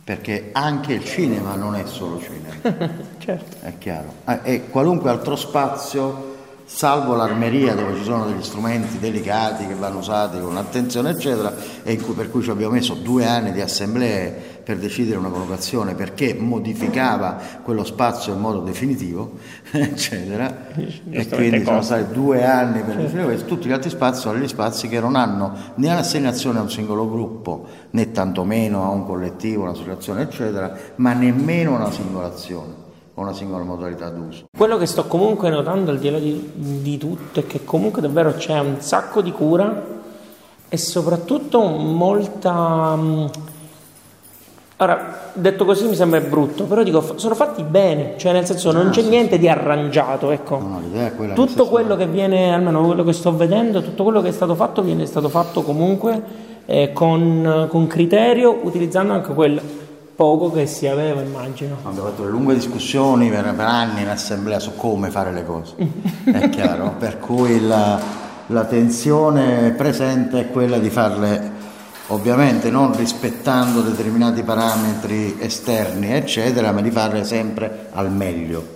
perché 0.06 0.50
anche 0.52 0.92
il 0.92 1.04
cinema 1.04 1.56
non 1.56 1.74
è 1.74 1.84
solo 1.84 2.20
cinema, 2.20 2.54
certo. 3.18 3.56
è 3.66 3.76
chiaro, 3.76 4.12
ah, 4.22 4.38
e 4.44 4.68
qualunque 4.68 5.10
altro 5.10 5.34
spazio, 5.34 6.34
salvo 6.64 7.16
l'armeria 7.16 7.74
dove 7.74 7.96
ci 7.96 8.04
sono 8.04 8.24
degli 8.26 8.42
strumenti 8.44 9.00
delicati 9.00 9.66
che 9.66 9.74
vanno 9.74 9.98
usati 9.98 10.38
con 10.38 10.56
attenzione 10.56 11.10
eccetera, 11.10 11.52
e 11.82 11.96
per 11.96 12.30
cui 12.30 12.40
ci 12.40 12.50
abbiamo 12.50 12.74
messo 12.74 12.94
due 12.94 13.26
anni 13.26 13.50
di 13.50 13.60
assemblee 13.60 14.55
per 14.66 14.78
decidere 14.78 15.16
una 15.16 15.28
collocazione 15.28 15.94
perché 15.94 16.34
modificava 16.34 17.38
quello 17.62 17.84
spazio 17.84 18.32
in 18.32 18.40
modo 18.40 18.58
definitivo, 18.58 19.34
eccetera, 19.70 20.70
e 21.08 21.28
quindi 21.28 21.64
sono 21.64 21.82
stati 21.82 22.12
due 22.12 22.44
anni 22.44 22.82
per 22.82 22.96
definire 22.96 23.26
questo, 23.26 23.46
tutti 23.46 23.68
gli 23.68 23.72
altri 23.72 23.90
spazi 23.90 24.22
sono 24.22 24.38
gli 24.38 24.48
spazi 24.48 24.88
che 24.88 24.98
non 24.98 25.14
hanno 25.14 25.52
né 25.76 25.94
l'assegnazione 25.94 26.58
a 26.58 26.62
un 26.62 26.70
singolo 26.70 27.08
gruppo, 27.08 27.64
né 27.90 28.10
tantomeno 28.10 28.82
a 28.82 28.88
un 28.88 29.06
collettivo, 29.06 29.62
un'associazione, 29.62 30.22
eccetera, 30.22 30.76
ma 30.96 31.12
nemmeno 31.12 31.76
una 31.76 31.92
singola 31.92 32.26
azione 32.26 32.74
o 33.14 33.20
una 33.20 33.32
singola 33.32 33.62
modalità 33.62 34.10
d'uso. 34.10 34.46
Quello 34.50 34.78
che 34.78 34.86
sto 34.86 35.06
comunque 35.06 35.48
notando 35.48 35.92
al 35.92 36.00
di 36.00 36.10
là 36.10 36.18
di, 36.18 36.50
di 36.82 36.98
tutto 36.98 37.38
è 37.38 37.46
che 37.46 37.64
comunque 37.64 38.02
davvero 38.02 38.34
c'è 38.34 38.58
un 38.58 38.80
sacco 38.80 39.22
di 39.22 39.30
cura 39.30 39.94
e 40.68 40.76
soprattutto 40.76 41.64
molta 41.64 42.98
Ora, 44.78 45.30
detto 45.32 45.64
così 45.64 45.88
mi 45.88 45.94
sembra 45.94 46.20
brutto, 46.20 46.64
però 46.64 46.82
dico, 46.82 47.14
sono 47.16 47.34
fatti 47.34 47.62
bene, 47.62 48.14
cioè 48.18 48.32
nel 48.32 48.44
senso 48.44 48.72
non 48.72 48.90
c'è 48.90 49.00
niente 49.00 49.38
di 49.38 49.48
arrangiato, 49.48 50.30
ecco. 50.30 50.58
No, 50.58 50.80
l'idea 50.82 51.06
è 51.06 51.14
quella 51.14 51.32
tutto 51.32 51.66
quello 51.66 51.96
che 51.96 52.06
viene, 52.06 52.52
almeno 52.52 52.84
quello 52.84 53.02
che 53.02 53.14
sto 53.14 53.34
vedendo, 53.34 53.80
tutto 53.80 54.02
quello 54.02 54.20
che 54.20 54.28
è 54.28 54.32
stato 54.32 54.54
fatto 54.54 54.82
viene 54.82 55.06
stato 55.06 55.30
fatto 55.30 55.62
comunque 55.62 56.22
eh, 56.66 56.92
con, 56.92 57.66
con 57.70 57.86
criterio, 57.86 58.60
utilizzando 58.64 59.14
anche 59.14 59.32
quel 59.32 59.58
poco 60.14 60.50
che 60.52 60.66
si 60.66 60.86
aveva, 60.86 61.22
immagino. 61.22 61.76
Abbiamo 61.82 62.08
fatto 62.08 62.24
lunghe 62.24 62.52
discussioni 62.52 63.30
per, 63.30 63.54
per 63.54 63.64
anni 63.64 64.02
in 64.02 64.08
assemblea 64.08 64.58
su 64.58 64.76
come 64.76 65.08
fare 65.08 65.32
le 65.32 65.46
cose, 65.46 65.74
è 66.24 66.50
chiaro, 66.50 66.96
per 66.98 67.18
cui 67.18 67.66
la, 67.66 67.98
la 68.48 68.64
tensione 68.64 69.70
presente 69.70 70.40
è 70.40 70.50
quella 70.50 70.76
di 70.76 70.90
farle 70.90 71.55
ovviamente 72.08 72.70
non 72.70 72.96
rispettando 72.96 73.80
determinati 73.80 74.42
parametri 74.42 75.36
esterni, 75.38 76.12
eccetera, 76.12 76.72
ma 76.72 76.80
di 76.80 76.90
farle 76.90 77.24
sempre 77.24 77.88
al 77.92 78.12
meglio. 78.12 78.74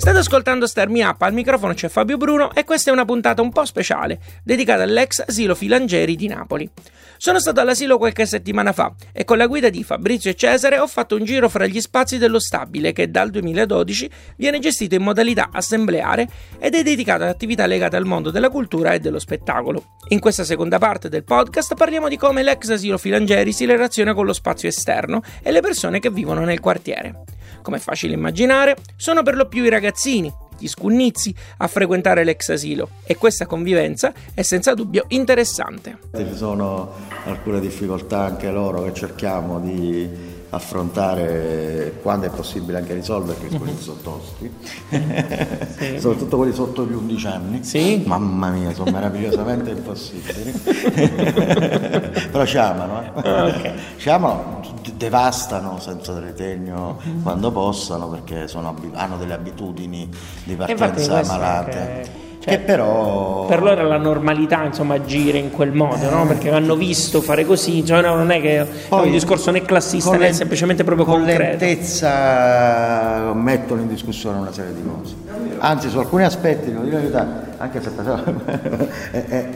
State 0.00 0.16
ascoltando 0.16 0.66
Star 0.66 0.88
Me 0.88 1.04
Up, 1.04 1.20
al 1.20 1.34
microfono 1.34 1.74
c'è 1.74 1.90
Fabio 1.90 2.16
Bruno 2.16 2.54
e 2.54 2.64
questa 2.64 2.88
è 2.88 2.92
una 2.94 3.04
puntata 3.04 3.42
un 3.42 3.52
po' 3.52 3.66
speciale, 3.66 4.18
dedicata 4.42 4.82
all'ex 4.82 5.22
asilo 5.26 5.54
Filangeri 5.54 6.16
di 6.16 6.26
Napoli. 6.26 6.70
Sono 7.18 7.38
stato 7.38 7.60
all'asilo 7.60 7.98
qualche 7.98 8.24
settimana 8.24 8.72
fa 8.72 8.94
e 9.12 9.24
con 9.24 9.36
la 9.36 9.46
guida 9.46 9.68
di 9.68 9.84
Fabrizio 9.84 10.30
e 10.30 10.34
Cesare 10.36 10.78
ho 10.78 10.86
fatto 10.86 11.16
un 11.16 11.24
giro 11.24 11.50
fra 11.50 11.66
gli 11.66 11.82
spazi 11.82 12.16
dello 12.16 12.40
stabile 12.40 12.92
che 12.92 13.10
dal 13.10 13.28
2012 13.28 14.10
viene 14.36 14.58
gestito 14.58 14.94
in 14.94 15.02
modalità 15.02 15.50
assembleare 15.52 16.26
ed 16.58 16.74
è 16.74 16.82
dedicato 16.82 17.24
ad 17.24 17.28
attività 17.28 17.66
legate 17.66 17.96
al 17.96 18.06
mondo 18.06 18.30
della 18.30 18.48
cultura 18.48 18.94
e 18.94 19.00
dello 19.00 19.18
spettacolo. 19.18 19.96
In 20.08 20.18
questa 20.18 20.44
seconda 20.44 20.78
parte 20.78 21.10
del 21.10 21.24
podcast 21.24 21.74
parliamo 21.74 22.08
di 22.08 22.16
come 22.16 22.42
l'ex 22.42 22.70
asilo 22.70 22.96
Filangeri 22.96 23.52
si 23.52 23.66
relaziona 23.66 24.14
con 24.14 24.24
lo 24.24 24.32
spazio 24.32 24.66
esterno 24.66 25.20
e 25.42 25.50
le 25.50 25.60
persone 25.60 26.00
che 26.00 26.10
vivono 26.10 26.46
nel 26.46 26.60
quartiere. 26.60 27.24
Come 27.62 27.76
è 27.76 27.80
facile 27.80 28.14
immaginare, 28.14 28.76
sono 28.96 29.22
per 29.22 29.34
lo 29.34 29.46
più 29.46 29.64
i 29.64 29.68
ragazzini, 29.90 30.32
gli 30.56 30.68
scunnizi 30.68 31.34
a 31.58 31.66
frequentare 31.66 32.22
l'ex 32.22 32.50
asilo 32.50 32.90
e 33.04 33.16
questa 33.16 33.46
convivenza 33.46 34.12
è 34.32 34.42
senza 34.42 34.74
dubbio 34.74 35.04
interessante. 35.08 35.98
Ci 36.14 36.34
sono 36.34 36.92
alcune 37.24 37.60
difficoltà 37.60 38.20
anche 38.20 38.50
loro 38.50 38.82
che 38.84 38.94
cerchiamo 38.94 39.58
di 39.58 40.08
affrontare 40.50 41.98
quando 42.02 42.26
è 42.26 42.30
possibile 42.30 42.78
anche 42.78 42.94
risolvere 42.94 43.38
perché 43.38 43.56
quelli 43.56 43.80
sono 43.80 43.98
tosti 44.02 44.52
sì. 45.78 46.00
soprattutto 46.00 46.36
quelli 46.36 46.52
sotto 46.52 46.84
gli 46.84 46.92
11 46.92 47.26
anni 47.26 47.64
sì. 47.64 48.02
mamma 48.04 48.50
mia 48.50 48.72
sono 48.74 48.90
meravigliosamente 48.90 49.70
impossibili 49.70 50.52
però 52.30 52.44
ci 52.44 52.58
amano 52.58 53.02
eh? 53.02 53.28
Ah, 53.28 53.46
okay. 53.46 53.72
ci 53.96 54.10
amano 54.10 54.60
devastano 54.94 55.78
senza 55.78 56.18
ritegno 56.18 57.00
mm-hmm. 57.02 57.22
quando 57.22 57.50
possano 57.50 58.08
perché 58.08 58.48
sono, 58.48 58.74
hanno 58.92 59.16
delle 59.16 59.34
abitudini 59.34 60.08
di 60.44 60.54
partenza 60.54 61.22
malate. 61.24 62.28
Cioè, 62.40 62.54
che 62.54 62.60
però... 62.60 63.44
Per 63.44 63.62
loro 63.62 63.82
è 63.82 63.84
la 63.84 63.98
normalità, 63.98 64.64
insomma, 64.64 64.94
agire 64.94 65.36
in 65.36 65.50
quel 65.50 65.72
modo, 65.72 66.08
no? 66.08 66.26
Perché 66.26 66.50
hanno 66.50 66.74
visto 66.74 67.20
fare 67.20 67.44
così, 67.44 67.84
cioè 67.84 68.00
no, 68.00 68.14
non 68.14 68.30
è 68.30 68.40
che 68.40 68.66
Poi, 68.88 69.02
è 69.02 69.04
un 69.04 69.12
discorso 69.12 69.50
né 69.50 69.60
classista 69.60 70.16
né 70.16 70.32
semplicemente 70.32 70.82
proprio 70.82 71.04
con 71.04 71.16
concreto. 71.16 71.40
Con 71.40 71.48
lentezza 71.48 73.32
mettono 73.34 73.82
in 73.82 73.88
discussione 73.88 74.38
una 74.38 74.52
serie 74.52 74.72
di 74.72 74.82
cose. 74.82 75.14
Anzi, 75.58 75.90
su 75.90 75.98
alcuni 75.98 76.24
aspetti, 76.24 76.70
devo 76.70 76.84
dire 76.84 76.94
la 76.94 77.00
verità, 77.00 77.42
anche 77.58 77.82
se 77.82 77.90
è, 79.10 79.24
è, 79.26 79.48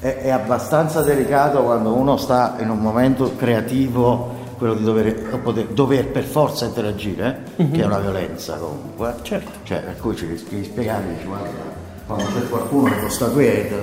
è, 0.00 0.16
è 0.22 0.30
abbastanza 0.30 1.02
delicato 1.02 1.62
quando 1.62 1.94
uno 1.94 2.16
sta 2.16 2.56
in 2.58 2.68
un 2.68 2.78
momento 2.78 3.36
creativo 3.36 4.42
quello 4.58 4.74
di 4.74 4.82
dover, 4.82 5.38
poter, 5.38 5.66
dover, 5.66 6.08
per 6.08 6.24
forza 6.24 6.64
interagire, 6.64 7.42
mm-hmm. 7.62 7.72
che 7.72 7.82
è 7.82 7.84
una 7.84 7.98
violenza 7.98 8.56
comunque. 8.56 9.14
Certo. 9.22 9.50
Cioè, 9.62 9.78
per 9.82 9.96
cui 9.98 10.16
ci 10.16 10.26
devi 10.26 10.64
spiegare, 10.64 11.04
dici, 11.14 11.26
guarda, 11.26 11.82
quando 12.06 12.24
c'è 12.26 12.48
qualcuno 12.48 12.90
che 13.00 13.10
sta 13.10 13.26
quieto, 13.26 13.76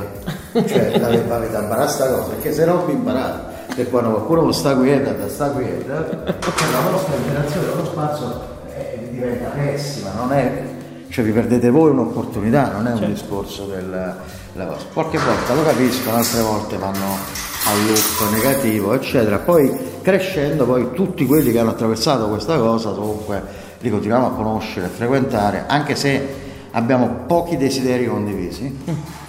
cioè 0.53 0.99
avete 1.01 1.21
imparare 1.21 1.47
questa 1.65 2.07
cosa, 2.09 2.29
perché 2.29 2.53
se 2.53 2.65
no 2.65 2.85
vi 2.85 2.93
imparate. 2.93 3.49
Che 3.73 3.85
quando 3.85 4.11
qualcuno 4.11 4.51
sta 4.51 4.75
quieto, 4.75 5.29
sta 5.29 5.49
quieto, 5.51 5.87
la 5.87 6.89
vostra 6.91 7.15
interazione 7.15 7.69
con 7.69 7.77
lo 7.77 7.85
spazio 7.85 8.41
è, 8.67 8.97
diventa 9.09 9.49
pessima, 9.49 10.11
non 10.13 10.33
è, 10.33 10.63
cioè 11.07 11.23
vi 11.23 11.31
perdete 11.31 11.69
voi 11.69 11.91
un'opportunità, 11.91 12.71
non 12.71 12.87
è 12.87 12.91
un 12.91 12.97
certo. 12.97 13.13
discorso 13.13 13.65
del 13.65 14.15
cosa. 14.53 14.85
Qualche 14.93 15.17
volta 15.17 15.53
lo 15.53 15.63
capiscono, 15.63 16.17
altre 16.17 16.41
volte 16.41 16.77
vanno 16.77 17.17
al 17.65 17.85
loop 17.85 18.33
negativo, 18.33 18.93
eccetera. 18.93 19.37
Poi 19.39 19.71
crescendo, 20.01 20.65
poi 20.65 20.91
tutti 20.93 21.25
quelli 21.25 21.51
che 21.51 21.59
hanno 21.59 21.71
attraversato 21.71 22.27
questa 22.27 22.57
cosa 22.57 22.91
comunque 22.91 23.69
li 23.79 23.89
continuiamo 23.89 24.27
a 24.27 24.31
conoscere, 24.31 24.87
a 24.87 24.89
frequentare, 24.89 25.63
anche 25.67 25.95
se 25.95 26.40
abbiamo 26.71 27.07
pochi 27.25 27.57
desideri 27.57 28.07
condivisi. 28.07 29.19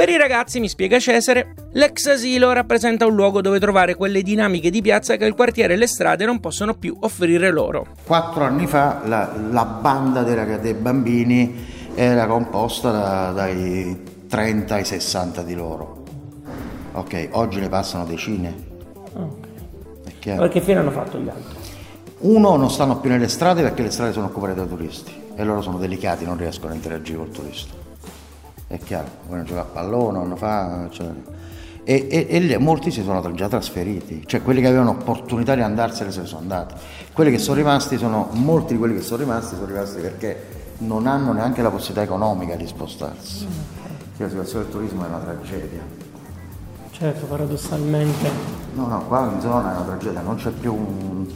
Per 0.00 0.08
i 0.08 0.16
ragazzi, 0.16 0.60
mi 0.60 0.68
spiega 0.68 0.98
Cesare, 0.98 1.54
l'ex 1.72 2.06
asilo 2.06 2.52
rappresenta 2.52 3.04
un 3.04 3.14
luogo 3.14 3.42
dove 3.42 3.60
trovare 3.60 3.94
quelle 3.96 4.22
dinamiche 4.22 4.70
di 4.70 4.80
piazza 4.80 5.16
che 5.16 5.26
il 5.26 5.34
quartiere 5.34 5.74
e 5.74 5.76
le 5.76 5.86
strade 5.86 6.24
non 6.24 6.40
possono 6.40 6.72
più 6.72 6.96
offrire 7.00 7.50
loro. 7.50 7.86
Quattro 8.06 8.44
anni 8.44 8.66
fa 8.66 9.02
la, 9.04 9.30
la 9.50 9.64
banda 9.66 10.22
dei, 10.22 10.34
ragazzi, 10.34 10.62
dei 10.62 10.72
bambini 10.72 11.66
era 11.94 12.26
composta 12.26 12.90
da, 12.90 13.32
dai 13.32 13.98
30 14.26 14.74
ai 14.74 14.84
60 14.86 15.42
di 15.42 15.54
loro. 15.54 16.04
Ok, 16.92 17.28
oggi 17.32 17.60
ne 17.60 17.68
passano 17.68 18.06
decine. 18.06 18.54
Okay. 19.12 20.38
Perché 20.38 20.62
fine 20.62 20.78
hanno 20.78 20.92
fatto 20.92 21.18
gli 21.18 21.28
altri? 21.28 21.58
Uno, 22.20 22.56
non 22.56 22.70
stanno 22.70 23.00
più 23.00 23.10
nelle 23.10 23.28
strade 23.28 23.60
perché 23.60 23.82
le 23.82 23.90
strade 23.90 24.12
sono 24.12 24.26
occupate 24.26 24.54
da 24.54 24.64
turisti 24.64 25.19
e 25.40 25.44
loro 25.44 25.62
sono 25.62 25.78
delicati, 25.78 26.26
non 26.26 26.36
riescono 26.36 26.72
a 26.72 26.74
interagire 26.74 27.16
col 27.16 27.30
turista. 27.30 27.72
È 28.66 28.78
chiaro, 28.78 29.08
vogliono 29.26 29.44
giocare 29.44 29.66
a 29.66 29.70
pallone, 29.70 30.18
non 30.18 30.36
fa, 30.36 30.84
eccetera. 30.84 31.38
E, 31.82 32.06
e, 32.10 32.50
e, 32.50 32.58
molti 32.58 32.90
si 32.90 33.02
sono 33.02 33.32
già 33.32 33.48
trasferiti, 33.48 34.22
cioè 34.26 34.42
quelli 34.42 34.60
che 34.60 34.66
avevano 34.66 34.90
opportunità 34.90 35.54
di 35.54 35.62
andarsene 35.62 36.12
se 36.12 36.20
ne 36.20 36.26
sono 36.26 36.42
andati. 36.42 36.74
Quelli 37.14 37.30
che 37.30 37.38
sono 37.38 37.56
rimasti 37.56 37.96
sono, 37.96 38.28
molti 38.32 38.74
di 38.74 38.78
quelli 38.78 38.94
che 38.94 39.00
sono 39.00 39.22
rimasti 39.22 39.54
sono 39.54 39.66
rimasti 39.66 40.00
perché 40.00 40.46
non 40.78 41.06
hanno 41.06 41.32
neanche 41.32 41.62
la 41.62 41.70
possibilità 41.70 42.02
economica 42.02 42.54
di 42.54 42.66
spostarsi. 42.66 43.46
Cioè, 44.16 44.26
la 44.26 44.28
situazione 44.28 44.64
del 44.64 44.72
turismo 44.72 45.04
è 45.04 45.08
una 45.08 45.18
tragedia. 45.18 45.80
Certo, 46.90 47.24
paradossalmente. 47.24 48.30
No, 48.74 48.86
no, 48.86 49.06
qua 49.06 49.30
in 49.32 49.40
zona 49.40 49.72
è 49.72 49.76
una 49.76 49.86
tragedia, 49.86 50.20
non 50.20 50.36
c'è 50.36 50.50
più 50.50 50.74
un 50.74 51.26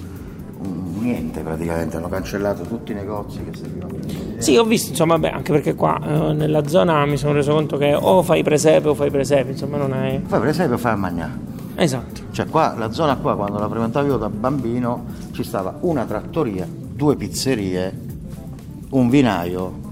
niente 0.99 1.41
praticamente, 1.41 1.97
hanno 1.97 2.09
cancellato 2.09 2.63
tutti 2.63 2.93
i 2.93 2.95
negozi 2.95 3.45
che 3.45 3.57
servivano. 3.57 3.95
Sì, 4.39 4.57
ho 4.57 4.65
visto, 4.65 4.91
insomma, 4.91 5.19
beh, 5.19 5.31
anche 5.31 5.53
perché 5.53 5.75
qua 5.75 6.01
eh, 6.03 6.33
nella 6.33 6.67
zona 6.67 7.05
mi 7.07 7.17
sono 7.17 7.33
reso 7.33 7.53
conto 7.53 7.77
che 7.77 7.95
o 7.95 8.23
fai 8.23 8.43
presepe 8.43 8.89
o 8.89 8.95
fai 8.95 9.11
presepe, 9.11 9.53
insomma 9.53 9.77
non 9.77 9.95
è... 9.95 10.21
Poi 10.21 10.41
per 10.41 10.49
esempio 10.49 10.79
fai 10.79 10.93
a 10.93 10.97
mangiare. 10.97 11.33
Esatto. 11.77 12.23
Cioè 12.31 12.47
qua, 12.47 12.75
la 12.77 12.93
zona 12.93 13.17
qua, 13.17 13.37
quando 13.37 13.59
la 13.59 13.69
frequentavo 13.69 14.07
io 14.07 14.17
da 14.17 14.29
bambino, 14.29 15.07
ci 15.33 15.43
stava 15.43 15.77
una 15.81 16.05
trattoria, 16.05 16.67
due 16.69 17.17
pizzerie, 17.17 18.01
un 18.91 19.09
vinaio 19.09 19.83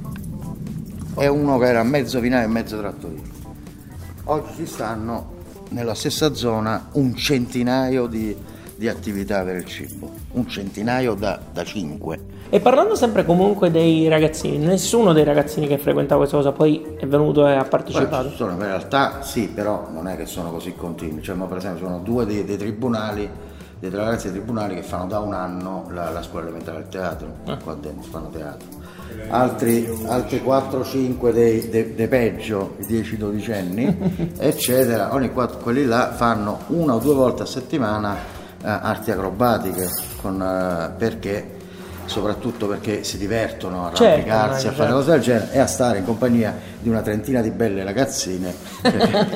e 1.17 1.29
uno 1.29 1.59
che 1.59 1.67
era 1.67 1.83
mezzo 1.83 2.21
vinaio 2.21 2.47
e 2.47 2.50
mezzo 2.50 2.79
trattoria. 2.79 3.21
Oggi 4.25 4.52
ci 4.57 4.67
stanno 4.67 5.41
nella 5.71 5.95
stessa 5.95 6.35
zona 6.35 6.88
un 6.93 7.14
centinaio 7.14 8.07
di, 8.07 8.37
di 8.83 8.89
attività 8.89 9.45
per 9.45 9.55
il 9.55 9.65
cibo, 9.65 10.11
un 10.33 10.49
centinaio 10.49 11.15
da, 11.15 11.39
da 11.53 11.62
cinque. 11.62 12.19
E 12.49 12.59
parlando 12.59 12.97
sempre 12.97 13.25
comunque 13.25 13.71
dei 13.71 14.09
ragazzini, 14.09 14.59
nessuno 14.59 15.12
dei 15.12 15.23
ragazzini 15.23 15.69
che 15.69 15.79
frequentava 15.79 16.19
questa 16.19 16.37
cosa 16.37 16.51
poi 16.51 16.97
è 16.99 17.07
venuto 17.07 17.47
e 17.47 17.55
ha 17.55 17.62
partecipato? 17.62 18.31
Beh, 18.31 18.35
sono, 18.35 18.51
in 18.51 18.59
realtà 18.59 19.23
sì, 19.23 19.47
però 19.47 19.87
non 19.93 20.09
è 20.09 20.17
che 20.17 20.27
sono 20.27 20.51
così 20.51 20.75
continui. 20.75 21.23
Cioè, 21.23 21.37
per 21.37 21.59
esempio 21.59 21.87
sono 21.87 22.01
due 22.01 22.27
dei, 22.27 22.45
dei 22.45 22.57
tribunali, 22.57 23.31
dei 23.79 23.89
tre 23.89 24.01
ragazzi 24.01 24.33
dei 24.33 24.41
tribunali 24.41 24.75
che 24.75 24.83
fanno 24.83 25.07
da 25.07 25.21
un 25.21 25.33
anno 25.33 25.89
la, 25.93 26.11
la 26.11 26.23
scuola 26.23 26.47
elementare 26.47 26.79
del 26.79 26.89
teatro, 26.89 27.29
Ah. 27.47 27.59
qua 27.62 27.75
dentro 27.81 28.11
fanno 28.11 28.31
teatro. 28.31 28.67
Altri, 29.29 29.89
altri 30.09 30.43
4-5 30.45 31.31
dei, 31.31 31.69
dei, 31.69 31.95
dei 31.95 32.09
peggio, 32.09 32.75
i 32.81 32.85
10-12 32.85 33.53
anni, 33.53 34.33
eccetera, 34.39 35.15
ogni 35.15 35.31
quattro, 35.31 35.59
quelli 35.59 35.85
là 35.85 36.11
fanno 36.11 36.62
una 36.69 36.95
o 36.95 36.99
due 36.99 37.15
volte 37.15 37.43
a 37.43 37.47
settimana 37.47 38.17
eh, 38.17 38.41
arti 38.62 39.11
acrobatiche, 39.11 39.88
con, 40.21 40.40
eh, 40.40 40.92
perché 40.97 41.61
soprattutto 42.04 42.66
perché 42.66 43.04
si 43.04 43.16
divertono 43.16 43.87
a 43.87 43.92
Certo, 43.95 44.04
arrampicarsi, 44.04 44.66
a 44.66 44.73
fare 44.73 44.88
certo. 44.90 44.95
cose 44.97 45.11
del 45.12 45.21
genere 45.21 45.52
e 45.52 45.59
a 45.61 45.66
stare 45.66 45.99
in 45.99 46.04
compagnia 46.04 46.54
di 46.81 46.88
una 46.88 47.00
trentina 47.00 47.40
di 47.40 47.50
belle 47.50 47.85
ragazzine 47.85 48.52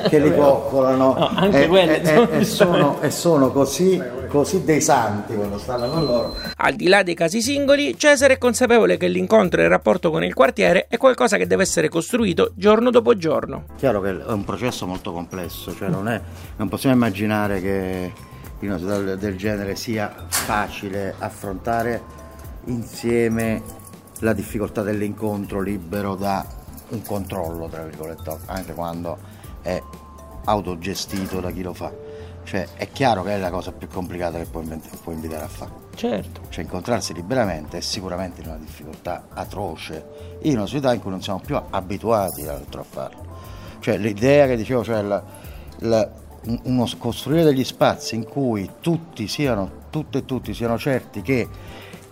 che, 0.09 0.19
li 0.19 0.35
coccolano 0.35 1.15
No, 1.17 1.27
anche 1.33 1.65
e, 1.65 1.71
e- 1.71 2.01
e- 2.03 2.27
e 2.39 2.43
sono, 2.43 3.01
e 3.01 3.09
sono 3.09 3.51
così, 3.51 3.99
così 4.27 4.63
dei 4.65 4.81
santi 4.81 5.33
quando 5.33 5.57
stanno 5.57 5.89
con 5.89 6.05
loro. 6.05 6.35
Al 6.57 6.73
di 6.75 6.87
là 6.89 7.03
dei 7.03 7.15
casi 7.15 7.41
singoli, 7.41 7.97
Cesare 7.97 8.33
è 8.33 8.37
consapevole 8.37 8.97
che 8.97 9.07
l'incontro 9.07 9.61
e 9.61 9.63
il 9.63 9.69
rapporto 9.69 10.11
con 10.11 10.23
il 10.23 10.33
quartiere 10.33 10.87
è 10.89 10.97
qualcosa 10.97 11.37
che 11.37 11.47
deve 11.47 11.63
essere 11.63 11.87
costruito 11.87 12.51
giorno 12.53 12.91
dopo 12.91 13.15
giorno. 13.15 13.63
Chiaro 13.77 14.01
che 14.01 14.09
è 14.09 14.31
un 14.31 14.43
processo 14.43 14.85
molto 14.85 15.13
complesso, 15.13 15.73
cioè 15.73 15.87
non, 15.87 16.09
è- 16.09 16.21
non 16.57 16.67
possiamo 16.67 16.93
immaginare 16.95 17.61
che 17.61 18.11
in 18.59 18.69
una 18.69 18.77
società 18.77 19.15
del- 19.15 19.35
genere 19.37 19.75
sia 19.75 20.13
facile 20.29 21.13
affrontare 21.17 22.01
insieme 22.65 23.61
la 24.19 24.33
difficoltà 24.33 24.81
dell'incontro 24.81 25.61
libero 25.61 26.15
da 26.15 26.45
un 26.89 27.01
controllo, 27.03 27.67
tra 27.67 27.83
virgolette, 27.83 28.37
anche 28.45 28.73
quando 28.73 29.17
è 29.61 29.81
autogestito 30.45 31.39
da 31.39 31.51
chi 31.51 31.61
lo 31.61 31.73
fa. 31.73 31.91
Cioè 32.43 32.65
è 32.75 32.89
chiaro 32.91 33.23
che 33.23 33.31
è 33.35 33.37
la 33.37 33.49
cosa 33.49 33.73
più 33.73 33.87
complicata 33.89 34.39
che 34.39 34.47
invent- 34.53 34.97
può 35.03 35.11
invitare 35.11 35.43
a 35.43 35.47
fare. 35.49 35.71
Certo. 35.95 36.41
Cioè 36.49 36.63
incontrarsi 36.63 37.13
liberamente 37.13 37.77
è 37.79 37.81
sicuramente 37.81 38.41
una 38.45 38.55
difficoltà 38.57 39.27
atroce, 39.33 40.37
in 40.43 40.55
una 40.55 40.65
società 40.65 40.93
in 40.93 41.01
cui 41.01 41.11
non 41.11 41.21
siamo 41.21 41.41
più 41.45 41.59
abituati 41.69 42.47
a 42.47 42.59
farlo. 42.89 43.25
Cioè 43.79 43.97
l'idea 43.97 44.47
che 44.47 44.55
dicevo, 44.55 44.83
cioè 44.83 45.01
la- 45.01 45.23
la- 45.79 46.09
uno, 46.63 46.87
costruire 46.97 47.43
degli 47.43 47.63
spazi 47.63 48.15
in 48.15 48.23
cui 48.25 48.69
tutti 48.81 49.27
siano, 49.27 49.69
tutte 49.89 50.19
e 50.19 50.25
tutti 50.25 50.53
siano 50.53 50.77
certi 50.77 51.21
che 51.21 51.47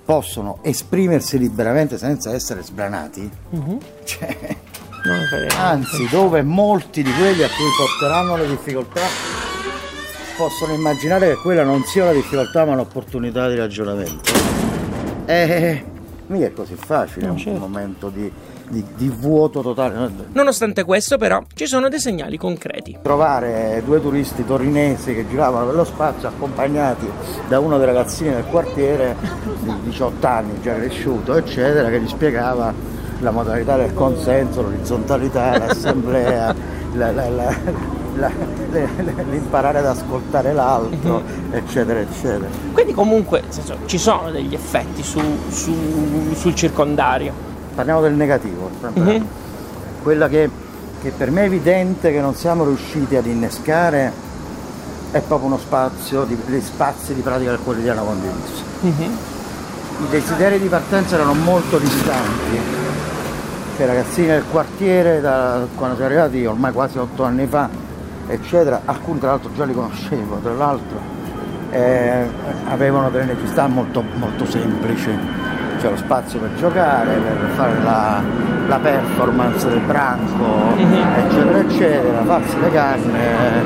possono 0.04 0.60
esprimersi 0.62 1.38
liberamente 1.38 1.98
senza 1.98 2.32
essere 2.34 2.62
sbranati, 2.64 3.30
cioè, 4.04 4.38
Non 5.06 5.20
è 5.20 5.30
vero. 5.40 5.56
anzi 5.58 6.08
dove 6.10 6.42
molti 6.44 7.02
di 7.02 7.12
quelli 7.14 7.44
a 7.44 7.48
cui 7.48 7.66
porteranno 7.78 8.36
le 8.38 8.48
difficoltà 8.48 9.02
possono 10.38 10.74
immaginare 10.74 11.30
che 11.30 11.36
quella 11.38 11.64
non 11.64 11.84
sia 11.84 12.04
una 12.04 12.12
difficoltà 12.14 12.66
ma 12.66 12.74
un'opportunità 12.74 13.48
di 13.50 13.56
ragionamento. 13.56 14.32
Eh, 15.26 15.84
mica 16.28 16.46
è 16.48 16.54
così 16.54 16.76
facile, 16.76 17.26
No, 17.28 17.32
un 17.34 17.38
certo. 17.40 17.60
momento 17.60 18.10
di, 18.10 18.32
di- 18.70 18.84
di 18.96 19.10
vuoto 19.10 19.62
totale. 19.62 20.10
Nonostante 20.34 20.84
questo, 20.84 21.18
però, 21.18 21.42
ci 21.54 21.66
sono 21.66 21.90
dei 21.90 22.00
segnali 22.00 22.38
concreti. 22.38 22.98
Trovare 23.02 23.82
due 23.86 24.02
turisti 24.02 24.46
torinesi 24.46 25.14
che 25.14 25.28
giravano 25.28 25.66
per 25.68 25.76
lo 25.76 25.84
spazio 25.84 26.28
accompagnati 26.28 27.10
da 27.48 27.60
uno 27.60 27.78
dei 27.78 27.86
ragazzini 27.86 28.32
del 28.32 28.46
quartiere 28.46 29.16
di 29.62 29.72
18 29.84 30.28
anni, 30.28 30.62
già 30.62 30.74
cresciuto, 30.76 31.36
eccetera, 31.36 31.90
che 31.90 32.02
gli 32.02 32.08
spiegava 32.08 32.74
la 33.20 33.32
modalità 33.32 33.78
del 33.78 33.94
consenso, 33.94 34.62
l'orizzontalità, 34.62 35.58
l'assemblea, 35.66 36.54
la- 36.94 37.12
la- 37.12 37.30
la- 37.30 37.56
la- 38.18 38.32
le- 38.72 38.90
le- 38.98 39.26
l'imparare 39.30 39.80
ad 39.80 39.86
ascoltare 39.86 40.54
l'altro, 40.54 41.22
eccetera, 41.52 42.00
eccetera. 42.00 42.48
Quindi 42.74 42.94
comunque 42.94 43.44
senso, 43.50 43.78
ci 43.86 43.98
sono 43.98 44.32
degli 44.32 44.54
effetti 44.54 45.04
su- 45.04 45.20
su- 45.50 46.34
sul 46.34 46.56
circondario. 46.56 47.45
Parliamo 47.76 48.02
del 48.02 48.14
negativo. 48.14 48.70
Mhm. 48.94 49.28
quella 50.02 50.28
che, 50.28 50.50
che 51.02 51.12
per 51.12 51.32
me 51.32 51.42
è 51.42 51.46
evidente 51.46 52.12
che 52.12 52.22
non 52.22 52.34
siamo 52.36 52.64
riusciti 52.64 53.16
ad 53.16 53.26
innescare 53.26 54.12
è 55.12 55.22
proprio 55.22 55.48
uno 55.48 55.58
spazio, 55.58 56.24
di, 56.26 56.38
degli 56.46 56.62
spazi 56.62 57.14
di 57.14 57.22
pratica 57.22 57.52
del 57.52 57.60
quotidiano 57.64 58.04
condiviso. 58.04 58.64
I 60.04 60.10
desideri 60.10 60.60
di 60.60 60.68
partenza 60.68 61.16
erano 61.16 61.34
molto 61.34 61.78
distanti, 61.78 62.60
cioè 63.78 63.86
ragazzini 63.86 64.28
del 64.28 64.44
quartiere, 64.52 65.22
da, 65.22 65.66
quando 65.76 65.96
siamo 65.96 66.12
arrivati 66.12 66.46
ormai 66.46 66.74
quasi 66.74 66.98
otto 66.98 67.24
anni 67.24 67.48
fa, 67.48 67.70
eccetera, 68.28 68.82
alcuni 68.84 69.20
tra 69.20 69.30
l'altro 69.30 69.52
già 69.54 69.64
li 69.64 69.74
conoscevo, 69.74 70.36
tra 70.44 70.54
l'altro 70.54 71.00
eh, 71.72 72.28
avevano 72.68 73.10
delle 73.10 73.26
necessità 73.26 73.68
molto, 73.68 74.04
molto 74.16 74.46
semplici, 74.46 75.18
cioè 75.86 75.92
lo 75.92 75.98
spazio 75.98 76.40
per 76.40 76.50
giocare, 76.56 77.14
per 77.14 77.50
fare 77.56 77.82
la, 77.84 78.22
la 78.68 78.78
performance 78.80 79.68
del 79.68 79.80
branco, 79.82 80.44
eccetera, 80.78 81.58
eccetera, 81.60 82.24
farsi 82.24 82.60
le 82.60 82.72
canne, 82.72 83.64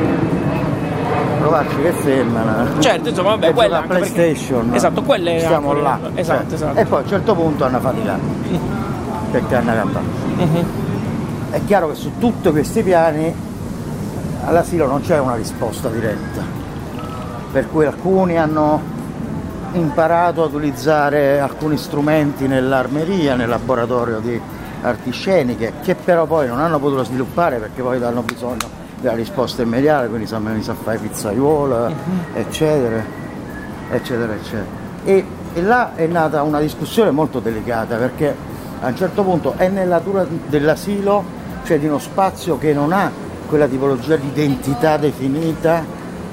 provarci 1.39 1.75
che 1.81 1.91
femmina. 1.93 2.65
Certo, 2.79 3.09
insomma, 3.09 3.29
vabbè, 3.29 3.53
quella 3.53 3.53
giocare 3.53 3.73
a 3.75 3.77
anche 3.77 3.87
perché- 3.87 4.13
PlayStation. 4.13 4.73
Esatto, 4.73 5.01
quelle 5.03 5.39
Stiamo 5.39 5.69
anche- 5.69 5.81
là. 5.81 5.99
esatto, 6.15 6.43
cioè, 6.45 6.53
esatto. 6.55 6.77
E 6.79 6.85
poi 6.85 6.99
a 6.99 7.01
un 7.03 7.07
certo 7.07 7.35
punto 7.35 7.63
hanno 7.65 7.79
faticato 7.79 8.19
perché 9.31 9.55
hanno 9.55 9.73
cambiato. 9.73 10.05
Mhm. 10.35 10.65
È 11.51 11.61
chiaro 11.65 11.87
che 11.89 11.95
su 11.95 12.11
tutti 12.19 12.51
questi 12.51 12.83
piani 12.83 13.33
all'asilo 14.45 14.87
non 14.87 15.01
c'è 15.01 15.19
una 15.19 15.35
risposta 15.35 15.87
diretta, 15.87 16.41
per 17.51 17.69
cui 17.69 17.85
alcuni 17.85 18.37
hanno 18.37 18.97
imparato 19.73 20.43
a 20.43 20.45
utilizzare 20.45 21.39
alcuni 21.39 21.77
strumenti 21.77 22.47
nell'armeria, 22.47 23.35
nel 23.35 23.49
laboratorio 23.49 24.19
di 24.19 24.39
arti 24.81 25.11
sceniche, 25.11 25.73
che 25.83 25.95
però 25.95 26.25
poi 26.25 26.47
non 26.47 26.59
hanno 26.59 26.79
potuto 26.79 27.03
sviluppare 27.03 27.57
perché 27.57 27.81
poi 27.81 28.01
hanno 28.03 28.21
bisogno 28.21 28.67
della 28.99 29.15
risposta 29.15 29.61
immediata, 29.61 30.07
quindi 30.07 30.25
si 30.25 30.33
sono 30.33 30.49
messi 30.49 30.69
a 30.69 30.75
fare 30.75 30.97
pizzaiuola, 30.97 31.91
eccetera, 32.33 33.03
eccetera, 33.91 34.33
eccetera. 34.33 34.65
E, 35.03 35.25
e 35.53 35.61
là 35.61 35.95
è 35.95 36.05
nata 36.07 36.41
una 36.43 36.59
discussione 36.59 37.11
molto 37.11 37.39
delicata 37.39 37.95
perché 37.97 38.35
a 38.81 38.87
un 38.87 38.95
certo 38.95 39.23
punto 39.23 39.53
è 39.57 39.67
nella 39.67 39.97
natura 39.97 40.25
dell'asilo, 40.47 41.23
cioè 41.63 41.79
di 41.79 41.87
uno 41.87 41.99
spazio 41.99 42.57
che 42.57 42.73
non 42.73 42.91
ha 42.91 43.11
quella 43.47 43.67
tipologia 43.67 44.15
di 44.15 44.27
identità 44.27 44.97
definita, 44.97 45.83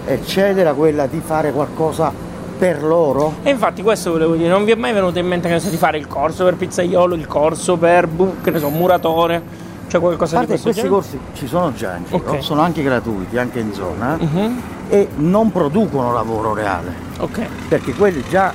eccetera, 0.05 0.75
quella 0.75 1.07
di 1.07 1.20
fare 1.25 1.51
qualcosa 1.51 2.25
per 2.59 2.83
loro. 2.83 3.35
E 3.42 3.51
infatti 3.51 3.83
questo 3.83 4.11
volevo 4.12 4.35
dire, 4.35 4.49
non 4.49 4.64
vi 4.64 4.73
è 4.73 4.75
mai 4.75 4.92
venuto 4.92 5.19
in 5.19 5.27
mente 5.27 5.49
che 5.49 5.55
ne 5.55 5.61
so, 5.61 5.69
di 5.69 5.77
fare 5.77 5.99
il 5.99 6.07
corso 6.07 6.45
per 6.45 6.55
pizzaiolo, 6.57 7.14
il 7.14 7.27
corso 7.27 7.77
per 7.77 8.07
bu- 8.07 8.40
che 8.42 8.51
ne 8.51 8.59
so, 8.59 8.69
muratore, 8.71 9.42
cioè 9.88 10.01
qualcosa 10.01 10.40
di 10.40 10.47
questo 10.47 10.64
questi 10.71 10.83
genere? 10.83 11.01
corsi 11.03 11.19
ci 11.35 11.47
sono 11.47 11.73
già 11.75 11.97
in 11.97 12.05
giro, 12.05 12.16
Ok. 12.16 12.42
sono 12.42 12.61
anche 12.62 12.83
gratuiti, 12.83 13.38
anche 13.38 13.61
in 13.61 13.73
zona, 13.73 14.16
Mhm. 14.19 14.62
e 14.88 15.09
non 15.16 15.53
producono 15.53 16.12
lavoro 16.12 16.55
reale, 16.55 16.92
Ok. 17.19 17.40
perché 17.69 17.92
quelli 17.95 18.25
già 18.29 18.53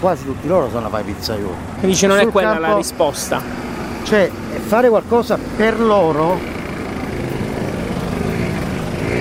quasi 0.00 0.24
tutti 0.24 0.46
loro 0.48 0.68
sono 0.70 0.86
a 0.86 0.90
fare 0.90 1.04
pizzaioli. 1.04 1.54
Quindi 1.78 1.86
dice 1.86 2.06
non 2.06 2.18
è 2.18 2.22
Sul 2.22 2.32
quella 2.32 2.54
la 2.54 2.60
campo- 2.60 2.76
risposta. 2.76 3.40
Cioè 4.02 4.30
fare 4.66 4.88
qualcosa 4.90 5.38
per 5.56 5.80
loro 5.80 6.36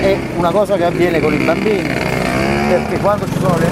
è 0.02 0.18
una 0.36 0.52
cosa 0.52 0.76
che 0.76 0.84
avviene 0.84 1.22
con 1.22 1.34
i 1.34 1.38
bambini, 1.38 1.88
perché 2.68 2.98
quando 3.00 3.26
ci 3.26 3.38
sono 3.40 3.58
le 3.58 3.68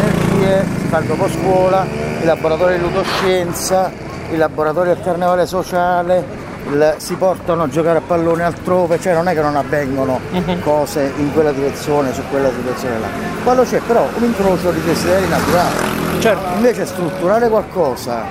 si 0.46 0.88
fa 0.88 0.98
il 1.00 1.06
dopo 1.06 1.30
scuola, 1.30 1.86
i 2.22 2.26
laboratori 2.26 2.76
di 2.78 2.82
ludoscienza, 2.82 3.92
i 4.32 4.38
laboratori 4.38 4.90
del 4.90 5.02
carnevale 5.04 5.46
sociale, 5.46 6.50
il- 6.70 6.96
si 6.98 7.16
portano 7.16 7.64
a 7.64 7.68
giocare 7.70 8.00
a 8.00 8.02
pallone 8.06 8.44
altrove, 8.44 9.00
cioè 9.00 9.14
non 9.14 9.28
è 9.28 9.34
che 9.34 9.42
non 9.42 9.56
avvengono 9.56 10.20
cose 10.64 11.12
in 11.18 11.34
quella 11.34 11.52
direzione, 11.52 12.14
su 12.14 12.22
quella 12.30 12.50
situazione 12.50 13.00
là. 13.00 13.08
Quando 13.44 13.64
c'è 13.64 13.80
però 13.86 14.08
un 14.18 14.24
incrocio 14.24 14.72
di 14.72 14.82
desideri 14.84 15.28
naturali, 15.28 16.00
Certo. 16.20 16.54
Invece 16.54 16.86
strutturare 16.86 17.50
qualcosa 17.50 18.22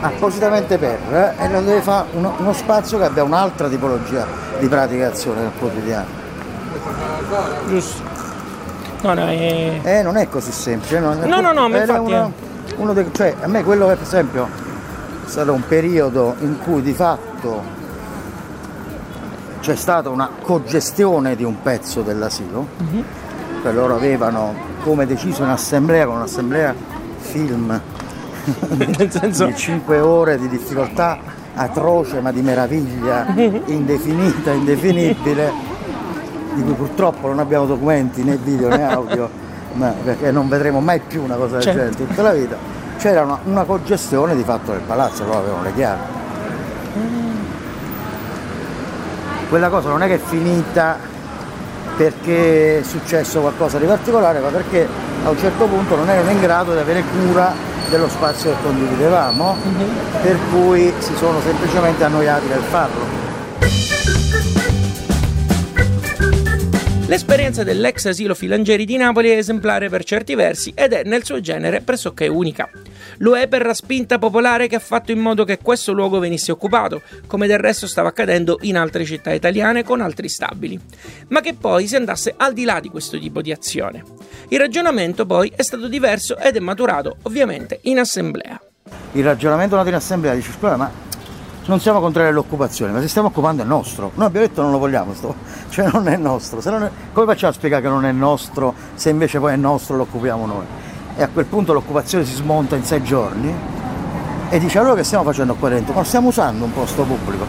appositamente 0.00 0.76
per 0.76 1.34
e 1.38 1.48
lo 1.48 1.60
deve 1.60 1.80
fare 1.82 2.06
uno, 2.14 2.34
uno 2.38 2.52
spazio 2.52 2.98
che 2.98 3.04
abbia 3.04 3.22
un'altra 3.22 3.68
tipologia 3.68 4.26
di 4.58 4.66
praticazione 4.66 5.42
nel 5.42 5.50
quotidiano. 5.56 6.06
Giusto. 7.68 8.13
No, 9.04 9.12
no, 9.14 9.26
è... 9.26 9.80
Eh, 9.82 10.02
non 10.02 10.16
è 10.16 10.28
così 10.28 10.50
semplice. 10.50 10.98
No, 10.98 11.12
No, 11.14 11.40
no, 11.40 11.52
no, 11.52 11.68
ma 11.68 11.78
infatti- 11.80 12.00
una- 12.00 12.30
uno 12.76 12.92
dei- 12.94 13.06
cioè, 13.12 13.34
a 13.40 13.46
me 13.46 13.62
quello 13.62 13.86
che 13.88 13.94
per 13.96 14.02
esempio 14.06 14.48
è 15.24 15.28
stato 15.28 15.52
un 15.52 15.62
periodo 15.66 16.34
in 16.40 16.58
cui 16.64 16.80
di 16.82 16.92
fatto 16.94 17.62
c'è 19.60 19.76
stata 19.76 20.08
una 20.10 20.28
cogestione 20.42 21.36
di 21.36 21.44
un 21.44 21.60
pezzo 21.62 22.02
dell'asilo, 22.02 22.66
Mhm. 22.78 23.04
che 23.62 23.72
loro 23.72 23.94
avevano 23.94 24.54
come 24.82 25.06
deciso 25.06 25.42
in 25.42 25.48
assemblea, 25.48 26.06
con 26.06 26.16
un'assemblea 26.16 26.74
film 27.18 27.80
nel 28.68 29.10
senso... 29.10 29.46
di 29.46 29.56
5 29.56 30.00
ore 30.00 30.38
di 30.38 30.48
difficoltà 30.48 31.18
atroce 31.54 32.20
ma 32.20 32.30
di 32.32 32.42
meraviglia 32.42 33.26
indefinita, 33.66 34.50
indefinibile, 34.50 35.52
di 36.54 36.62
cui 36.62 36.72
purtroppo 36.74 37.28
non 37.28 37.38
abbiamo 37.38 37.66
documenti 37.66 38.22
né 38.22 38.36
video 38.36 38.68
né 38.68 38.88
audio, 38.90 39.28
ma 39.74 39.88
perché 39.88 40.30
non 40.30 40.48
vedremo 40.48 40.80
mai 40.80 41.00
più 41.00 41.22
una 41.22 41.36
cosa 41.36 41.54
del 41.56 41.62
Certo. 41.62 41.78
genere 41.78 41.96
in 42.00 42.06
tutta 42.08 42.22
la 42.22 42.32
vita. 42.32 42.56
C'era 42.98 43.22
una, 43.22 43.38
una 43.44 43.64
congestione 43.64 44.34
di 44.36 44.42
fatto 44.42 44.70
del 44.72 44.80
palazzo, 44.80 45.24
loro 45.24 45.38
avevano 45.38 45.62
le 45.62 45.74
chiavi. 45.74 46.00
Quella 49.48 49.68
cosa 49.68 49.88
non 49.88 50.02
è 50.02 50.06
che 50.06 50.14
è 50.14 50.18
finita 50.18 50.96
perché 51.96 52.80
è 52.80 52.82
successo 52.82 53.40
qualcosa 53.40 53.78
di 53.78 53.86
particolare, 53.86 54.40
ma 54.40 54.48
perché 54.48 54.88
a 55.24 55.30
un 55.30 55.38
certo 55.38 55.66
punto 55.66 55.96
non 55.96 56.08
erano 56.08 56.30
in 56.30 56.40
grado 56.40 56.72
di 56.72 56.78
avere 56.78 57.02
cura 57.02 57.52
dello 57.88 58.08
spazio 58.08 58.50
che 58.50 58.56
condividevamo, 58.62 59.56
per 60.22 60.36
cui 60.50 60.92
si 60.98 61.14
sono 61.16 61.40
semplicemente 61.40 62.02
annoiati 62.02 62.46
nel 62.48 62.62
farlo. 62.62 63.22
L'esperienza 67.06 67.62
dell'ex 67.64 68.06
asilo 68.06 68.34
Filangeri 68.34 68.86
di 68.86 68.96
Napoli 68.96 69.28
è 69.28 69.36
esemplare 69.36 69.90
per 69.90 70.04
certi 70.04 70.34
versi 70.34 70.72
ed 70.74 70.94
è 70.94 71.02
nel 71.04 71.22
suo 71.22 71.38
genere 71.38 71.82
pressoché 71.82 72.28
unica. 72.28 72.70
Lo 73.18 73.36
è 73.36 73.46
per 73.46 73.66
la 73.66 73.74
spinta 73.74 74.18
popolare 74.18 74.68
che 74.68 74.76
ha 74.76 74.80
fatto 74.80 75.12
in 75.12 75.18
modo 75.18 75.44
che 75.44 75.58
questo 75.58 75.92
luogo 75.92 76.18
venisse 76.18 76.50
occupato, 76.50 77.02
come 77.26 77.46
del 77.46 77.58
resto 77.58 77.86
stava 77.86 78.08
accadendo 78.08 78.58
in 78.62 78.78
altre 78.78 79.04
città 79.04 79.34
italiane 79.34 79.84
con 79.84 80.00
altri 80.00 80.30
stabili, 80.30 80.80
ma 81.28 81.42
che 81.42 81.52
poi 81.52 81.86
si 81.86 81.94
andasse 81.94 82.32
al 82.38 82.54
di 82.54 82.64
là 82.64 82.80
di 82.80 82.88
questo 82.88 83.18
tipo 83.18 83.42
di 83.42 83.52
azione. 83.52 84.02
Il 84.48 84.58
ragionamento 84.58 85.26
poi 85.26 85.52
è 85.54 85.62
stato 85.62 85.88
diverso 85.88 86.38
ed 86.38 86.56
è 86.56 86.60
maturato 86.60 87.18
ovviamente 87.24 87.80
in 87.82 87.98
assemblea. 87.98 88.58
Il 89.12 89.24
ragionamento 89.24 89.76
nato 89.76 89.88
in 89.88 89.94
assemblea 89.94 90.34
dice 90.34 90.52
scusa 90.52 90.76
ma 90.76 90.90
non 91.66 91.80
siamo 91.80 92.00
contrari 92.00 92.28
all'occupazione, 92.28 92.92
ma 92.92 93.00
se 93.00 93.08
stiamo 93.08 93.28
occupando 93.28 93.62
è 93.62 93.64
nostro. 93.64 94.10
Noi 94.14 94.26
abbiamo 94.26 94.46
detto 94.46 94.62
non 94.62 94.70
lo 94.70 94.78
vogliamo, 94.78 95.14
sto- 95.14 95.34
cioè 95.70 95.88
non 95.90 96.08
è 96.08 96.16
nostro. 96.16 96.60
Non 96.64 96.84
è- 96.84 96.90
come 97.12 97.26
facciamo 97.26 97.52
a 97.52 97.54
spiegare 97.54 97.82
che 97.82 97.88
non 97.88 98.04
è 98.04 98.12
nostro 98.12 98.74
se 98.94 99.10
invece 99.10 99.38
poi 99.38 99.52
è 99.54 99.56
nostro 99.56 99.96
lo 99.96 100.02
occupiamo 100.02 100.46
noi? 100.46 100.64
E 101.16 101.22
a 101.22 101.28
quel 101.28 101.46
punto 101.46 101.72
l'occupazione 101.72 102.24
si 102.24 102.34
smonta 102.34 102.76
in 102.76 102.84
sei 102.84 103.02
giorni 103.02 103.54
e 104.50 104.58
dice 104.58 104.78
allora 104.78 104.94
che 104.94 105.04
stiamo 105.04 105.24
facendo 105.24 105.54
qua 105.54 105.68
dentro? 105.68 105.94
Ma 105.94 106.04
stiamo 106.04 106.28
usando 106.28 106.64
un 106.64 106.72
posto 106.72 107.02
pubblico, 107.02 107.44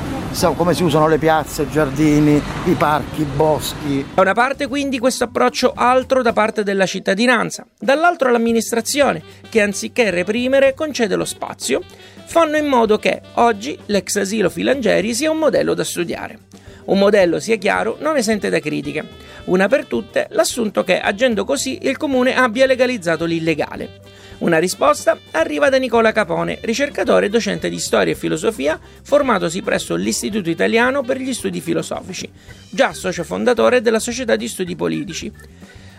come 0.55 0.73
si 0.73 0.83
usano 0.83 1.07
le 1.07 1.17
piazze, 1.17 1.63
i 1.63 1.69
giardini, 1.69 2.41
i 2.65 2.73
parchi, 2.73 3.21
i 3.21 3.25
boschi, 3.25 4.05
Da 4.13 4.21
una 4.21 4.33
parte 4.33 4.67
quindi 4.67 4.97
questo 4.97 5.25
approccio 5.25 5.73
altro 5.75 6.21
da 6.21 6.33
parte 6.33 6.63
della 6.63 6.85
cittadinanza, 6.85 7.65
dall'altro 7.77 8.31
l'amministrazione 8.31 9.21
che 9.49 9.61
anziché 9.61 10.09
reprimere 10.09 10.73
concede 10.73 11.15
lo 11.15 11.25
spazio, 11.25 11.81
fanno 12.25 12.57
in 12.57 12.65
modo 12.65 12.97
che 12.97 13.21
oggi 13.33 13.77
l'ex 13.85 14.15
asilo 14.15 14.49
Filangeri 14.49 15.13
sia 15.13 15.31
un 15.31 15.37
modello 15.37 15.73
da 15.73 15.83
studiare. 15.83 16.39
Un 16.85 16.99
modello, 16.99 17.39
sia 17.39 17.55
chiaro, 17.55 17.97
non 17.99 18.17
esente 18.17 18.49
da 18.49 18.59
critiche. 18.59 19.03
Una 19.45 19.67
per 19.67 19.85
tutte, 19.85 20.27
l'assunto 20.31 20.83
che 20.83 20.99
agendo 20.99 21.43
così 21.43 21.79
il 21.83 21.97
comune 21.97 22.35
abbia 22.35 22.65
legalizzato 22.65 23.25
l'illegale. 23.25 24.01
Una 24.39 24.57
risposta 24.59 25.17
arriva 25.31 25.69
da 25.69 25.77
Nicola 25.77 26.11
Capone, 26.11 26.59
ricercatore 26.61 27.27
e 27.27 27.29
docente 27.29 27.69
di 27.69 27.79
storia 27.79 28.13
e 28.13 28.17
filosofia, 28.17 28.79
formatosi 29.01 29.61
presso 29.61 29.95
l'Istituto 29.95 30.49
Italiano 30.49 31.03
per 31.03 31.19
gli 31.19 31.33
Studi 31.33 31.61
Filosofici, 31.61 32.29
già 32.69 32.91
socio 32.91 33.23
fondatore 33.23 33.81
della 33.81 33.99
Società 33.99 34.35
di 34.35 34.47
Studi 34.47 34.75
Politici. 34.75 35.31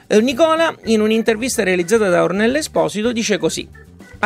Eh, 0.07 0.21
Nicola, 0.21 0.73
in 0.85 1.01
un'intervista 1.01 1.65
realizzata 1.65 2.09
da 2.09 2.23
Ornella 2.23 2.59
Esposito, 2.59 3.11
dice 3.11 3.39
così: 3.39 3.67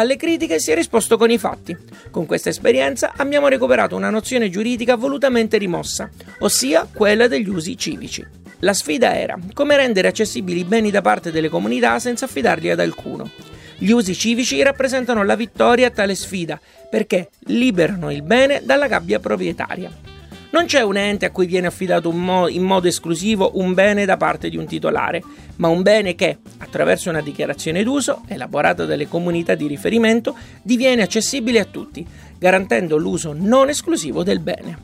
alle 0.00 0.16
critiche 0.16 0.58
si 0.58 0.70
è 0.70 0.74
risposto 0.74 1.16
con 1.16 1.30
i 1.30 1.38
fatti. 1.38 1.76
Con 2.10 2.24
questa 2.26 2.48
esperienza 2.48 3.12
abbiamo 3.16 3.48
recuperato 3.48 3.96
una 3.96 4.10
nozione 4.10 4.48
giuridica 4.48 4.96
volutamente 4.96 5.58
rimossa, 5.58 6.08
ossia 6.40 6.88
quella 6.92 7.28
degli 7.28 7.48
usi 7.48 7.76
civici. 7.76 8.26
La 8.60 8.72
sfida 8.72 9.14
era 9.14 9.38
come 9.52 9.76
rendere 9.76 10.08
accessibili 10.08 10.60
i 10.60 10.64
beni 10.64 10.90
da 10.90 11.02
parte 11.02 11.30
delle 11.30 11.48
comunità 11.48 11.98
senza 11.98 12.24
affidarli 12.24 12.70
ad 12.70 12.80
alcuno. 12.80 13.30
Gli 13.76 13.90
usi 13.90 14.14
civici 14.14 14.62
rappresentano 14.62 15.22
la 15.22 15.36
vittoria 15.36 15.88
a 15.88 15.90
tale 15.90 16.14
sfida 16.14 16.58
perché 16.90 17.30
liberano 17.46 18.10
il 18.10 18.22
bene 18.22 18.62
dalla 18.64 18.88
gabbia 18.88 19.18
proprietaria. 19.18 20.09
Non 20.52 20.64
c'è 20.66 20.80
un 20.82 20.96
ente 20.96 21.26
a 21.26 21.30
cui 21.30 21.46
viene 21.46 21.68
affidato 21.68 22.10
mo- 22.10 22.48
in 22.48 22.64
modo 22.64 22.88
esclusivo 22.88 23.52
un 23.54 23.72
bene 23.72 24.04
da 24.04 24.16
parte 24.16 24.48
di 24.48 24.56
un 24.56 24.66
titolare, 24.66 25.22
ma 25.56 25.68
un 25.68 25.82
bene 25.82 26.16
che, 26.16 26.38
attraverso 26.58 27.08
una 27.08 27.20
dichiarazione 27.20 27.84
d'uso 27.84 28.22
elaborata 28.26 28.84
dalle 28.84 29.06
comunità 29.06 29.54
di 29.54 29.68
riferimento, 29.68 30.34
diviene 30.62 31.02
accessibile 31.02 31.60
a 31.60 31.64
tutti, 31.64 32.04
garantendo 32.36 32.96
l'uso 32.96 33.32
non 33.32 33.68
esclusivo 33.68 34.24
del 34.24 34.40
bene. 34.40 34.76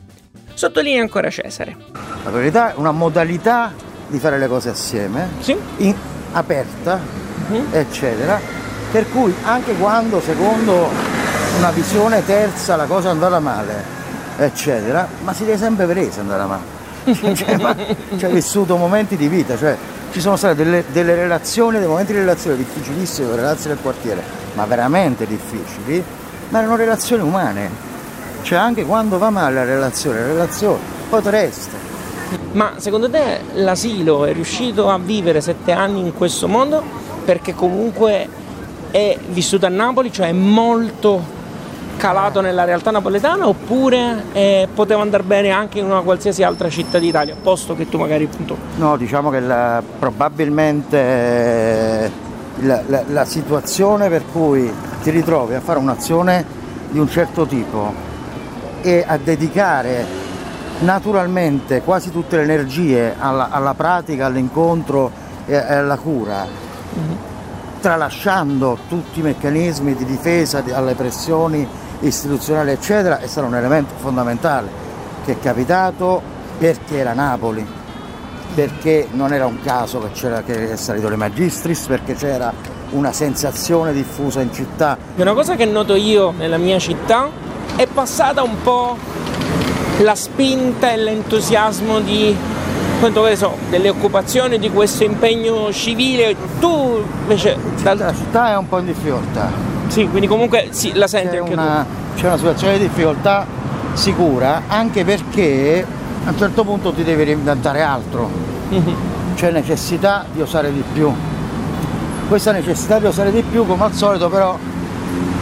Sottolinea 0.53 1.01
ancora 1.01 1.29
Cesare. 1.29 1.75
La 2.23 2.29
priorità 2.29 2.71
è 2.73 2.77
una 2.77 2.91
modalità 2.91 3.73
di 4.07 4.19
fare 4.19 4.37
le 4.39 4.47
cose 4.47 4.69
assieme, 4.69 5.27
Sì? 5.39 5.55
in- 5.79 5.95
aperta, 6.31 6.97
Mhm. 7.49 7.67
eccetera, 7.71 8.39
per 8.89 9.09
cui 9.09 9.33
anche 9.43 9.73
quando 9.73 10.21
secondo 10.21 10.87
una 11.57 11.71
visione 11.71 12.25
terza 12.25 12.77
la 12.77 12.85
cosa 12.85 13.09
è 13.09 13.11
andata 13.11 13.39
male, 13.39 13.95
eccetera, 14.37 15.07
ma 15.23 15.33
si 15.33 15.45
deve 15.45 15.57
sempre 15.57 15.85
vedere 15.85 16.11
se 16.11 16.19
andata 16.19 16.45
male. 16.47 17.35
cioè, 17.35 17.57
ma 17.57 17.75
ci 18.17 18.25
hai 18.25 18.33
vissuto 18.33 18.77
momenti 18.77 19.15
di 19.15 19.27
vita, 19.27 19.57
cioè 19.57 19.75
ci 20.11 20.19
sono 20.19 20.35
state 20.35 20.55
delle, 20.55 20.83
delle 20.91 21.15
relazioni, 21.15 21.79
dei 21.79 21.87
momenti 21.87 22.13
di 22.13 22.19
relazione 22.19 22.57
difficilissimi 22.57 23.27
con 23.27 23.35
le 23.35 23.41
ragazze 23.43 23.67
del 23.67 23.77
quartiere, 23.81 24.23
ma 24.53 24.65
veramente 24.65 25.25
difficili, 25.25 26.03
ma 26.49 26.59
erano 26.59 26.75
relazioni 26.75 27.23
umane. 27.23 27.85
Cioè 28.41 28.57
anche 28.57 28.85
quando 28.85 29.17
va 29.17 29.29
male 29.29 29.55
la 29.55 29.63
relazione, 29.63 30.19
la 30.21 30.27
relazione, 30.27 30.79
poi 31.09 31.21
te 31.21 31.29
resta. 31.29 31.77
Ma 32.53 32.73
secondo 32.77 33.09
te 33.09 33.41
l'asilo 33.53 34.25
è 34.25 34.33
riuscito 34.33 34.89
a 34.89 34.97
vivere 34.97 35.41
sette 35.41 35.71
anni 35.71 35.99
in 35.99 36.13
questo 36.13 36.47
mondo 36.47 36.81
perché 37.23 37.53
comunque 37.53 38.27
è 38.91 39.17
vissuto 39.29 39.65
a 39.65 39.69
Napoli, 39.69 40.11
cioè 40.11 40.27
è 40.27 40.33
molto 40.33 41.35
calato 41.97 42.41
nella 42.41 42.63
realtà 42.63 42.91
napoletana 42.91 43.47
oppure 43.47 44.23
eh, 44.31 44.67
poteva 44.73 45.01
andare 45.01 45.23
bene 45.23 45.49
anche 45.49 45.79
in 45.79 45.85
una 45.85 46.01
qualsiasi 46.01 46.43
altra 46.43 46.69
città 46.69 46.99
d'Italia, 46.99 47.35
posto 47.41 47.75
che 47.75 47.89
tu 47.89 47.97
magari 47.97 48.25
appunto... 48.31 48.55
No, 48.77 48.95
diciamo 48.97 49.29
che 49.29 49.39
la- 49.39 49.81
probabilmente 49.99 50.97
eh, 50.97 52.11
la, 52.59 52.81
la- 52.87 53.03
la 53.07 53.25
situazione 53.25 54.09
per 54.09 54.23
cui 54.31 54.71
ti 55.01 55.09
ritrovi 55.09 55.55
a 55.55 55.59
fare 55.59 55.79
un'azione 55.79 56.45
di 56.89 56.99
un 56.99 57.09
certo 57.09 57.45
tipo 57.45 57.93
e 58.81 59.03
a 59.05 59.17
dedicare 59.17 60.05
naturalmente 60.79 61.81
quasi 61.81 62.11
tutte 62.11 62.37
le 62.37 62.43
energie 62.43 63.15
alla, 63.17 63.49
alla 63.49 63.73
pratica, 63.73 64.27
all'incontro 64.27 65.11
e 65.47 65.55
alla 65.55 65.97
cura, 65.97 66.45
tralasciando 67.79 68.77
tutti 68.87 69.19
i 69.19 69.23
meccanismi 69.23 69.95
di 69.95 70.05
difesa 70.05 70.61
di- 70.61 70.71
alle 70.71 70.93
pressioni 70.93 71.67
istituzionali 72.01 72.71
eccetera, 72.71 73.19
è 73.19 73.27
stato 73.27 73.47
un 73.47 73.55
elemento 73.55 73.93
fondamentale 73.97 74.69
che 75.25 75.33
è 75.33 75.39
capitato 75.39 76.21
perché 76.57 76.97
era 76.97 77.13
Napoli, 77.13 77.65
perché 78.55 79.07
non 79.11 79.33
era 79.33 79.45
un 79.45 79.61
caso 79.61 79.99
che, 79.99 80.11
c'era, 80.11 80.41
che 80.41 80.71
è 80.71 80.75
salito 80.75 81.09
le 81.09 81.15
magistris, 81.15 81.85
perché 81.85 82.15
c'era 82.15 82.51
una 82.91 83.11
sensazione 83.11 83.93
diffusa 83.93 84.41
in 84.41 84.53
città. 84.53 84.97
Una 85.15 85.33
cosa 85.33 85.55
che 85.55 85.65
noto 85.65 85.95
io 85.95 86.33
nella 86.37 86.57
mia 86.57 86.79
città 86.79 87.29
è 87.75 87.85
passata 87.85 88.41
un 88.41 88.61
po' 88.63 88.97
la 89.99 90.15
spinta 90.15 90.91
e 90.91 90.97
l'entusiasmo 90.97 91.99
di 91.99 92.35
quanto 92.99 93.23
che 93.23 93.35
so, 93.35 93.55
delle 93.69 93.89
occupazioni, 93.89 94.57
di 94.57 94.71
questo 94.71 95.03
impegno 95.03 95.71
civile. 95.71 96.35
Tu 96.59 97.03
invece 97.21 97.57
dal- 97.83 97.97
La 97.97 98.13
città 98.13 98.51
è 98.51 98.57
un 98.57 98.67
po' 98.67 98.79
in 98.79 98.85
difficoltà, 98.85 99.51
sì, 99.87 100.07
quindi 100.07 100.27
comunque 100.27 100.67
sì, 100.71 100.93
la 100.93 101.07
senti 101.07 101.29
c'è 101.29 101.37
anche 101.37 101.53
una, 101.53 101.85
c'è 102.15 102.27
una 102.27 102.37
situazione 102.37 102.77
di 102.77 102.87
difficoltà 102.87 103.45
sicura, 103.93 104.63
anche 104.67 105.03
perché 105.03 105.85
a 106.25 106.29
un 106.29 106.37
certo 106.37 106.63
punto 106.63 106.91
ti 106.91 107.03
devi 107.03 107.23
reinventare 107.23 107.81
altro, 107.81 108.29
tu. 108.69 108.75
Mhm. 108.75 108.95
c'è 109.35 109.51
necessità 109.51 110.25
di 110.31 110.41
osare 110.41 110.71
di 110.71 110.83
più. 110.93 111.11
questa 112.27 112.51
necessità 112.51 112.99
di 112.99 113.05
osare 113.05 113.31
di 113.31 113.41
più 113.41 113.65
come 113.65 113.85
al 113.85 113.93
solito 113.93 114.29
però 114.29 114.57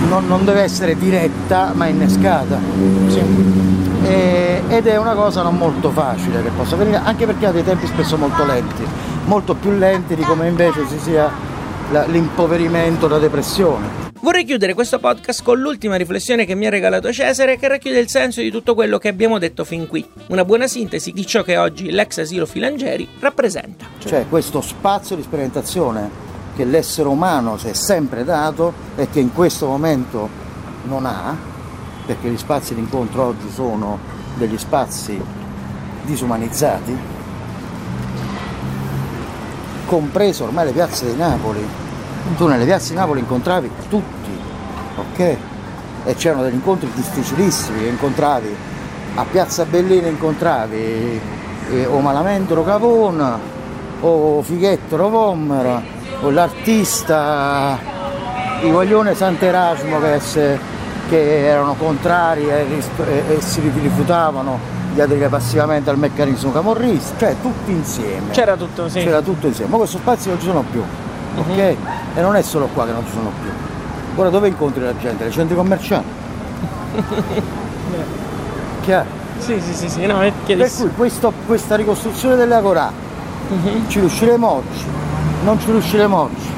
non, 0.08 0.28
non 0.28 0.46
deve 0.46 0.62
essere 0.62 0.96
diretta 0.96 1.72
ma 1.74 1.88
innescata 1.88 2.60
sì. 3.08 3.22
e, 4.04 4.62
ed 4.68 4.86
è 4.86 4.98
una 4.98 5.14
cosa 5.14 5.42
non 5.42 5.56
molto 5.56 5.90
facile 5.90 6.44
che 6.44 6.50
possa 6.50 6.76
venire 6.76 7.02
anche 7.04 7.26
perché 7.26 7.48
ha 7.48 7.52
dei 7.52 7.64
tempi 7.64 7.88
spesso 7.88 8.18
molto 8.18 8.46
lenti 8.46 8.86
molto 9.26 9.56
più 9.56 9.72
lenti 9.72 10.14
di 10.16 10.22
come 10.22 10.48
invece 10.48 10.86
si 10.88 11.00
sia 11.00 11.30
la, 11.92 12.06
l'impoverimento 12.06 13.08
la 13.08 13.18
depressione 13.18 14.05
Vorrei 14.26 14.44
chiudere 14.44 14.74
questo 14.74 14.98
podcast 14.98 15.44
con 15.44 15.60
l'ultima 15.60 15.98
riflessione 15.98 16.46
che 16.46 16.56
mi 16.56 16.66
ha 16.66 16.72
regalato 16.72 17.14
Cesare 17.14 17.60
che 17.60 17.68
racchiude 17.68 18.00
il 18.00 18.10
senso 18.10 18.42
di 18.42 18.50
tutto 18.50 18.74
quello 18.74 18.98
che 18.98 19.08
abbiamo 19.08 19.38
detto 19.38 19.64
fin 19.64 19.86
qui. 19.86 20.04
Una 20.30 20.44
buona 20.44 20.66
sintesi 20.66 21.12
di 21.12 21.28
ciò 21.28 21.44
che 21.44 21.58
oggi 21.58 21.92
l'ex 21.92 22.18
asilo 22.18 22.48
Filangeri 22.48 23.08
rappresenta. 23.20 23.86
Cioè 24.00 24.26
questo 24.28 24.62
spazio 24.62 25.16
di 25.16 25.22
sperimentazione 25.22 26.10
che 26.56 26.66
l'essere 26.66 27.08
umano 27.08 27.58
si 27.58 27.68
è 27.68 27.74
sempre 27.74 28.24
dato 28.24 28.74
e 28.96 29.08
che 29.12 29.20
in 29.20 29.32
questo 29.32 29.68
momento 29.68 30.28
non 30.86 31.06
ha, 31.06 31.38
perché 32.08 32.28
gli 32.28 32.38
spazi 32.38 32.74
di 32.74 32.80
incontro 32.80 33.26
oggi 33.26 33.48
sono 33.54 34.00
degli 34.38 34.58
spazi 34.58 35.22
disumanizzati, 36.02 36.98
compreso 39.86 40.46
ormai 40.46 40.66
le 40.66 40.72
piazze 40.72 41.06
di 41.06 41.16
Napoli 41.16 41.84
tu 42.38 42.48
nelle 42.48 42.66
piazze 42.66 42.90
di 42.90 42.96
Napoli 42.96 43.20
incontravi 43.20 43.70
tutti, 43.90 44.40
ok? 44.98 45.38
E 46.06 46.16
c'erano 46.16 46.44
degli 46.44 46.56
incontri 46.56 46.90
difficilissimi 46.94 47.82
che 47.82 47.88
incontravi 47.88 48.56
a 49.16 49.26
Piazza 49.30 49.66
Bellina 49.66 50.08
incontravi 50.08 51.22
eh, 51.72 51.86
o 51.86 52.00
Malamendro 52.00 52.64
Cavona 52.64 53.40
o 54.02 54.42
Fighetto 54.42 54.98
Rovomera 54.98 55.82
o 56.22 56.30
l'artista 56.30 57.78
Ivaglione 58.62 59.16
Sant'Erasmo 59.16 60.00
che, 60.02 60.20
se, 60.20 60.60
che 61.08 61.46
erano 61.48 61.76
contrari 61.76 62.50
e, 62.50 62.66
e, 63.06 63.24
e 63.36 63.42
si 63.42 63.62
rifiutavano 63.62 64.74
di 64.94 65.02
aderire 65.02 65.30
passivamente 65.30 65.90
al 65.90 65.98
meccanismo 65.98 66.52
camorrista, 66.52 67.18
cioè 67.18 67.36
tutti 67.42 67.72
insieme. 67.72 68.32
C'era 68.32 68.56
tutto, 68.56 68.88
sì. 68.90 69.00
C'era 69.00 69.22
tutto 69.22 69.48
insieme, 69.48 69.72
ma 69.72 69.78
questo 69.78 69.98
spazio 69.98 70.32
non 70.32 70.40
ci 70.40 70.46
sono 70.46 70.64
più 70.70 70.84
ok? 71.36 71.58
E 72.16 72.22
non 72.22 72.36
è 72.36 72.42
solo 72.42 72.68
qua 72.74 72.86
che 72.86 72.92
non 72.92 73.06
ci 73.06 73.12
sono 73.12 73.32
più. 73.42 73.50
Ora 74.16 74.30
dove 74.30 74.48
incontri 74.48 74.84
la 74.84 74.98
gente? 74.98 75.24
Nei 75.24 75.34
centri 75.34 75.56
commerciali? 75.56 76.06
Chiaro? 78.84 79.24
Sì, 79.38 79.60
sì, 79.60 79.74
sì, 79.74 79.90
sì, 79.90 80.06
no, 80.06 80.22
è 80.22 80.32
Per 80.46 80.72
cui 80.72 80.90
questo, 80.96 81.34
questa 81.46 81.76
ricostruzione 81.76 82.36
dell'Agorà 82.36 82.92
uh-huh. 83.50 83.88
ci 83.88 84.00
riusciremo 84.00 84.50
oggi, 84.50 84.86
non 85.44 85.60
ci 85.60 85.72
riusciremo 85.72 86.18
oggi, 86.18 86.50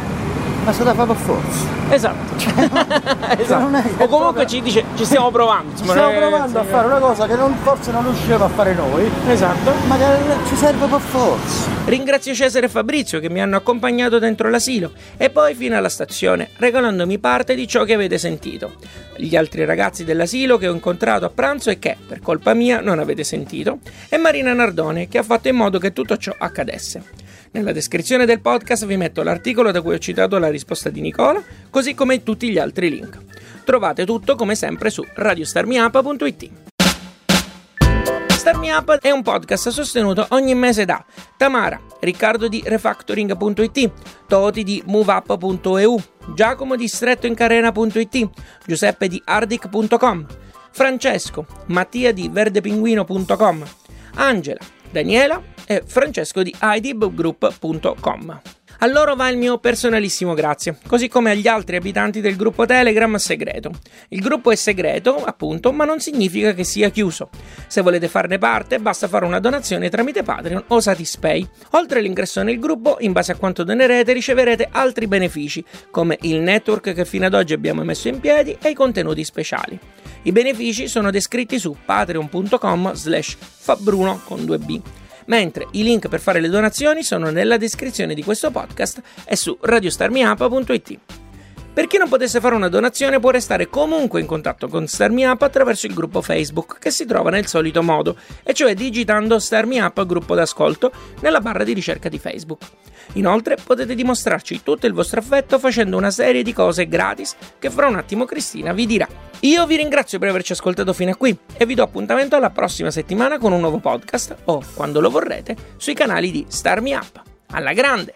ma 0.63 0.71
se 0.71 0.83
la 0.83 0.93
fa 0.93 1.05
per 1.05 1.15
forza. 1.15 1.76
Esatto. 1.89 2.37
Cioè, 2.37 2.69
esatto. 3.39 4.03
o 4.03 4.07
comunque 4.07 4.45
ci 4.45 4.61
dice 4.61 4.83
ci 4.95 5.05
stiamo 5.05 5.31
provando. 5.31 5.75
Ci 5.77 5.83
stiamo 5.83 6.11
provando 6.11 6.59
a 6.59 6.63
fare 6.63 6.87
una 6.87 6.99
cosa 6.99 7.27
che 7.27 7.35
non, 7.35 7.55
forse 7.61 7.91
non 7.91 8.03
riusciremo 8.03 8.43
a 8.43 8.49
fare 8.49 8.73
noi. 8.73 9.09
Esatto. 9.27 9.71
Ma 9.87 9.97
che 9.97 10.05
ci 10.47 10.55
serve 10.55 10.85
per 10.87 10.99
forza. 10.99 11.69
Ringrazio 11.85 12.33
Cesare 12.33 12.65
e 12.65 12.69
Fabrizio 12.69 13.19
che 13.19 13.29
mi 13.29 13.41
hanno 13.41 13.55
accompagnato 13.55 14.19
dentro 14.19 14.49
l'asilo 14.49 14.91
e 15.15 15.29
poi 15.29 15.55
fino 15.55 15.77
alla 15.77 15.89
stazione, 15.89 16.49
regalandomi 16.57 17.17
parte 17.17 17.55
di 17.55 17.67
ciò 17.67 17.85
che 17.85 17.93
avete 17.93 18.17
sentito. 18.17 18.73
Gli 19.15 19.35
altri 19.35 19.63
ragazzi 19.63 20.03
dell'asilo 20.03 20.57
che 20.57 20.67
ho 20.67 20.73
incontrato 20.73 21.25
a 21.25 21.29
pranzo 21.29 21.69
e 21.69 21.79
che, 21.79 21.95
per 22.05 22.19
colpa 22.19 22.53
mia, 22.53 22.81
non 22.81 22.99
avete 22.99 23.23
sentito, 23.23 23.79
e 24.09 24.17
Marina 24.17 24.53
Nardone 24.53 25.07
che 25.07 25.17
ha 25.17 25.23
fatto 25.23 25.47
in 25.47 25.55
modo 25.55 25.79
che 25.79 25.93
tutto 25.93 26.17
ciò 26.17 26.35
accadesse. 26.37 27.26
Nella 27.51 27.71
descrizione 27.71 28.25
del 28.25 28.41
podcast 28.41 28.85
vi 28.85 28.97
metto 28.97 29.23
l'articolo 29.23 29.71
da 29.71 29.81
cui 29.81 29.95
ho 29.95 29.99
citato 29.99 30.37
la 30.37 30.49
risposta 30.49 30.89
di 30.89 31.01
Nicola, 31.01 31.41
così 31.69 31.93
come 31.93 32.23
tutti 32.23 32.49
gli 32.49 32.57
altri 32.57 32.89
link. 32.89 33.17
Trovate 33.63 34.05
tutto 34.05 34.35
come 34.35 34.55
sempre 34.55 34.89
su 34.89 35.05
radiostarmiup.it. 35.13 36.49
Starmi 38.47 38.69
Up 38.69 38.99
è 38.99 39.11
un 39.11 39.23
podcast 39.23 39.67
sostenuto 39.67 40.25
ogni 40.29 40.55
mese 40.55 40.85
da 40.85 41.03
Tamara, 41.35 41.81
Riccardo 41.99 42.47
di 42.47 42.63
Refactoring.it, 42.65 43.91
Toti 44.25 44.63
di 44.63 44.81
MoveUp.eu, 44.85 46.01
Giacomo 46.33 46.77
di 46.77 46.87
StrettoInCarena.it, 46.87 48.29
Giuseppe 48.65 49.09
di 49.09 49.21
Ardic.com, 49.25 50.25
Francesco, 50.71 51.45
Mattia 51.65 52.13
di 52.13 52.29
VerdePinguino.com, 52.31 53.65
Angela, 54.13 54.59
Daniela 54.89 55.41
e 55.65 55.83
Francesco 55.85 56.43
di 56.43 56.53
idibgroup.com. 56.59 58.41
A 58.79 58.85
loro 58.85 59.15
va 59.15 59.27
il 59.29 59.37
mio 59.37 59.57
personalissimo 59.57 60.35
grazie, 60.35 60.77
così 60.85 61.07
come 61.07 61.31
agli 61.31 61.47
altri 61.47 61.77
abitanti 61.77 62.21
del 62.21 62.35
gruppo 62.35 62.67
Telegram 62.67 63.15
segreto. 63.15 63.71
Il 64.09 64.21
gruppo 64.21 64.51
è 64.51 64.55
segreto, 64.55 65.15
appunto, 65.15 65.71
ma 65.71 65.83
non 65.83 65.99
significa 65.99 66.53
che 66.53 66.63
sia 66.63 66.89
chiuso. 66.89 67.29
Se 67.65 67.81
volete 67.81 68.07
farne 68.07 68.37
parte, 68.37 68.77
basta 68.77 69.07
fare 69.07 69.25
una 69.25 69.39
donazione 69.39 69.89
tramite 69.89 70.21
Patreon 70.21 70.65
o 70.67 70.79
Satispay. 70.79 71.47
Oltre 71.71 71.99
all'ingresso 71.99 72.43
nel 72.43 72.59
gruppo, 72.59 72.97
in 72.99 73.13
base 73.13 73.31
a 73.31 73.35
quanto 73.35 73.63
donerete, 73.63 74.13
riceverete 74.13 74.67
altri 74.71 75.07
benefici, 75.07 75.65
come 75.89 76.19
il 76.21 76.39
network 76.39 76.93
che 76.93 77.05
fino 77.05 77.25
ad 77.25 77.33
oggi 77.33 77.53
abbiamo 77.53 77.83
messo 77.83 78.09
in 78.09 78.19
piedi 78.19 78.55
e 78.61 78.69
i 78.69 78.75
contenuti 78.75 79.23
speciali. 79.23 79.79
I 80.27 80.33
benefici 80.33 80.89
sono 80.89 81.09
descritti 81.09 81.57
su 81.57 81.73
patreon.com 81.85 82.91
slash 82.91 83.37
fabbruno 83.39 84.19
con 84.25 84.41
2b 84.41 84.81
mentre 85.27 85.67
i 85.71 85.83
link 85.83 86.09
per 86.09 86.19
fare 86.19 86.41
le 86.41 86.49
donazioni 86.49 87.01
sono 87.01 87.29
nella 87.29 87.55
descrizione 87.55 88.13
di 88.13 88.23
questo 88.23 88.51
podcast 88.51 89.01
e 89.25 89.35
su 89.37 89.57
radiostarmiup.it. 89.59 90.99
Per 91.77 91.85
chi 91.85 91.99
non 91.99 92.09
potesse 92.09 92.39
fare 92.39 92.55
una 92.55 92.69
donazione 92.69 93.19
può 93.19 93.29
restare 93.29 93.69
comunque 93.69 94.19
in 94.19 94.25
contatto 94.25 94.67
con 94.67 94.87
Starmi 94.87 95.25
Up 95.25 95.43
attraverso 95.43 95.85
il 95.85 95.93
gruppo 95.93 96.23
Facebook 96.23 96.79
che 96.79 96.89
si 96.89 97.05
trova 97.05 97.29
nel 97.29 97.45
solito 97.45 97.83
modo, 97.83 98.17
e 98.41 98.51
cioè 98.55 98.73
digitando 98.73 99.37
Starmi 99.37 99.77
Up 99.77 100.03
gruppo 100.07 100.33
d'ascolto 100.33 100.91
nella 101.19 101.39
barra 101.39 101.63
di 101.63 101.73
ricerca 101.73 102.09
di 102.09 102.17
Facebook. 102.17 102.63
Inoltre 103.13 103.57
potete 103.63 103.93
dimostrarci 103.93 104.63
tutto 104.63 104.87
il 104.87 104.93
vostro 104.93 105.19
affetto 105.19 105.59
facendo 105.59 105.97
una 105.97 106.09
serie 106.09 106.41
di 106.41 106.51
cose 106.51 106.87
gratis 106.87 107.35
che 107.59 107.69
fra 107.69 107.85
un 107.85 107.97
attimo 107.97 108.25
Cristina 108.25 108.73
vi 108.73 108.87
dirà. 108.87 109.07
Io 109.41 109.67
vi 109.67 109.75
ringrazio 109.75 110.17
per 110.17 110.29
averci 110.29 110.53
ascoltato 110.53 110.93
fino 110.93 111.11
a 111.11 111.15
qui 111.15 111.37
e 111.57 111.67
vi 111.67 111.75
do 111.75 111.83
appuntamento 111.83 112.35
alla 112.35 112.49
prossima 112.49 112.89
settimana 112.89 113.37
con 113.37 113.51
un 113.51 113.59
nuovo 113.59 113.77
podcast 113.77 114.35
o, 114.45 114.63
quando 114.73 114.99
lo 114.99 115.11
vorrete, 115.11 115.55
sui 115.77 115.93
canali 115.93 116.31
di 116.31 116.43
Starmi 116.47 116.93
Up. 116.93 117.21
Alla 117.51 117.73
grande! 117.73 118.15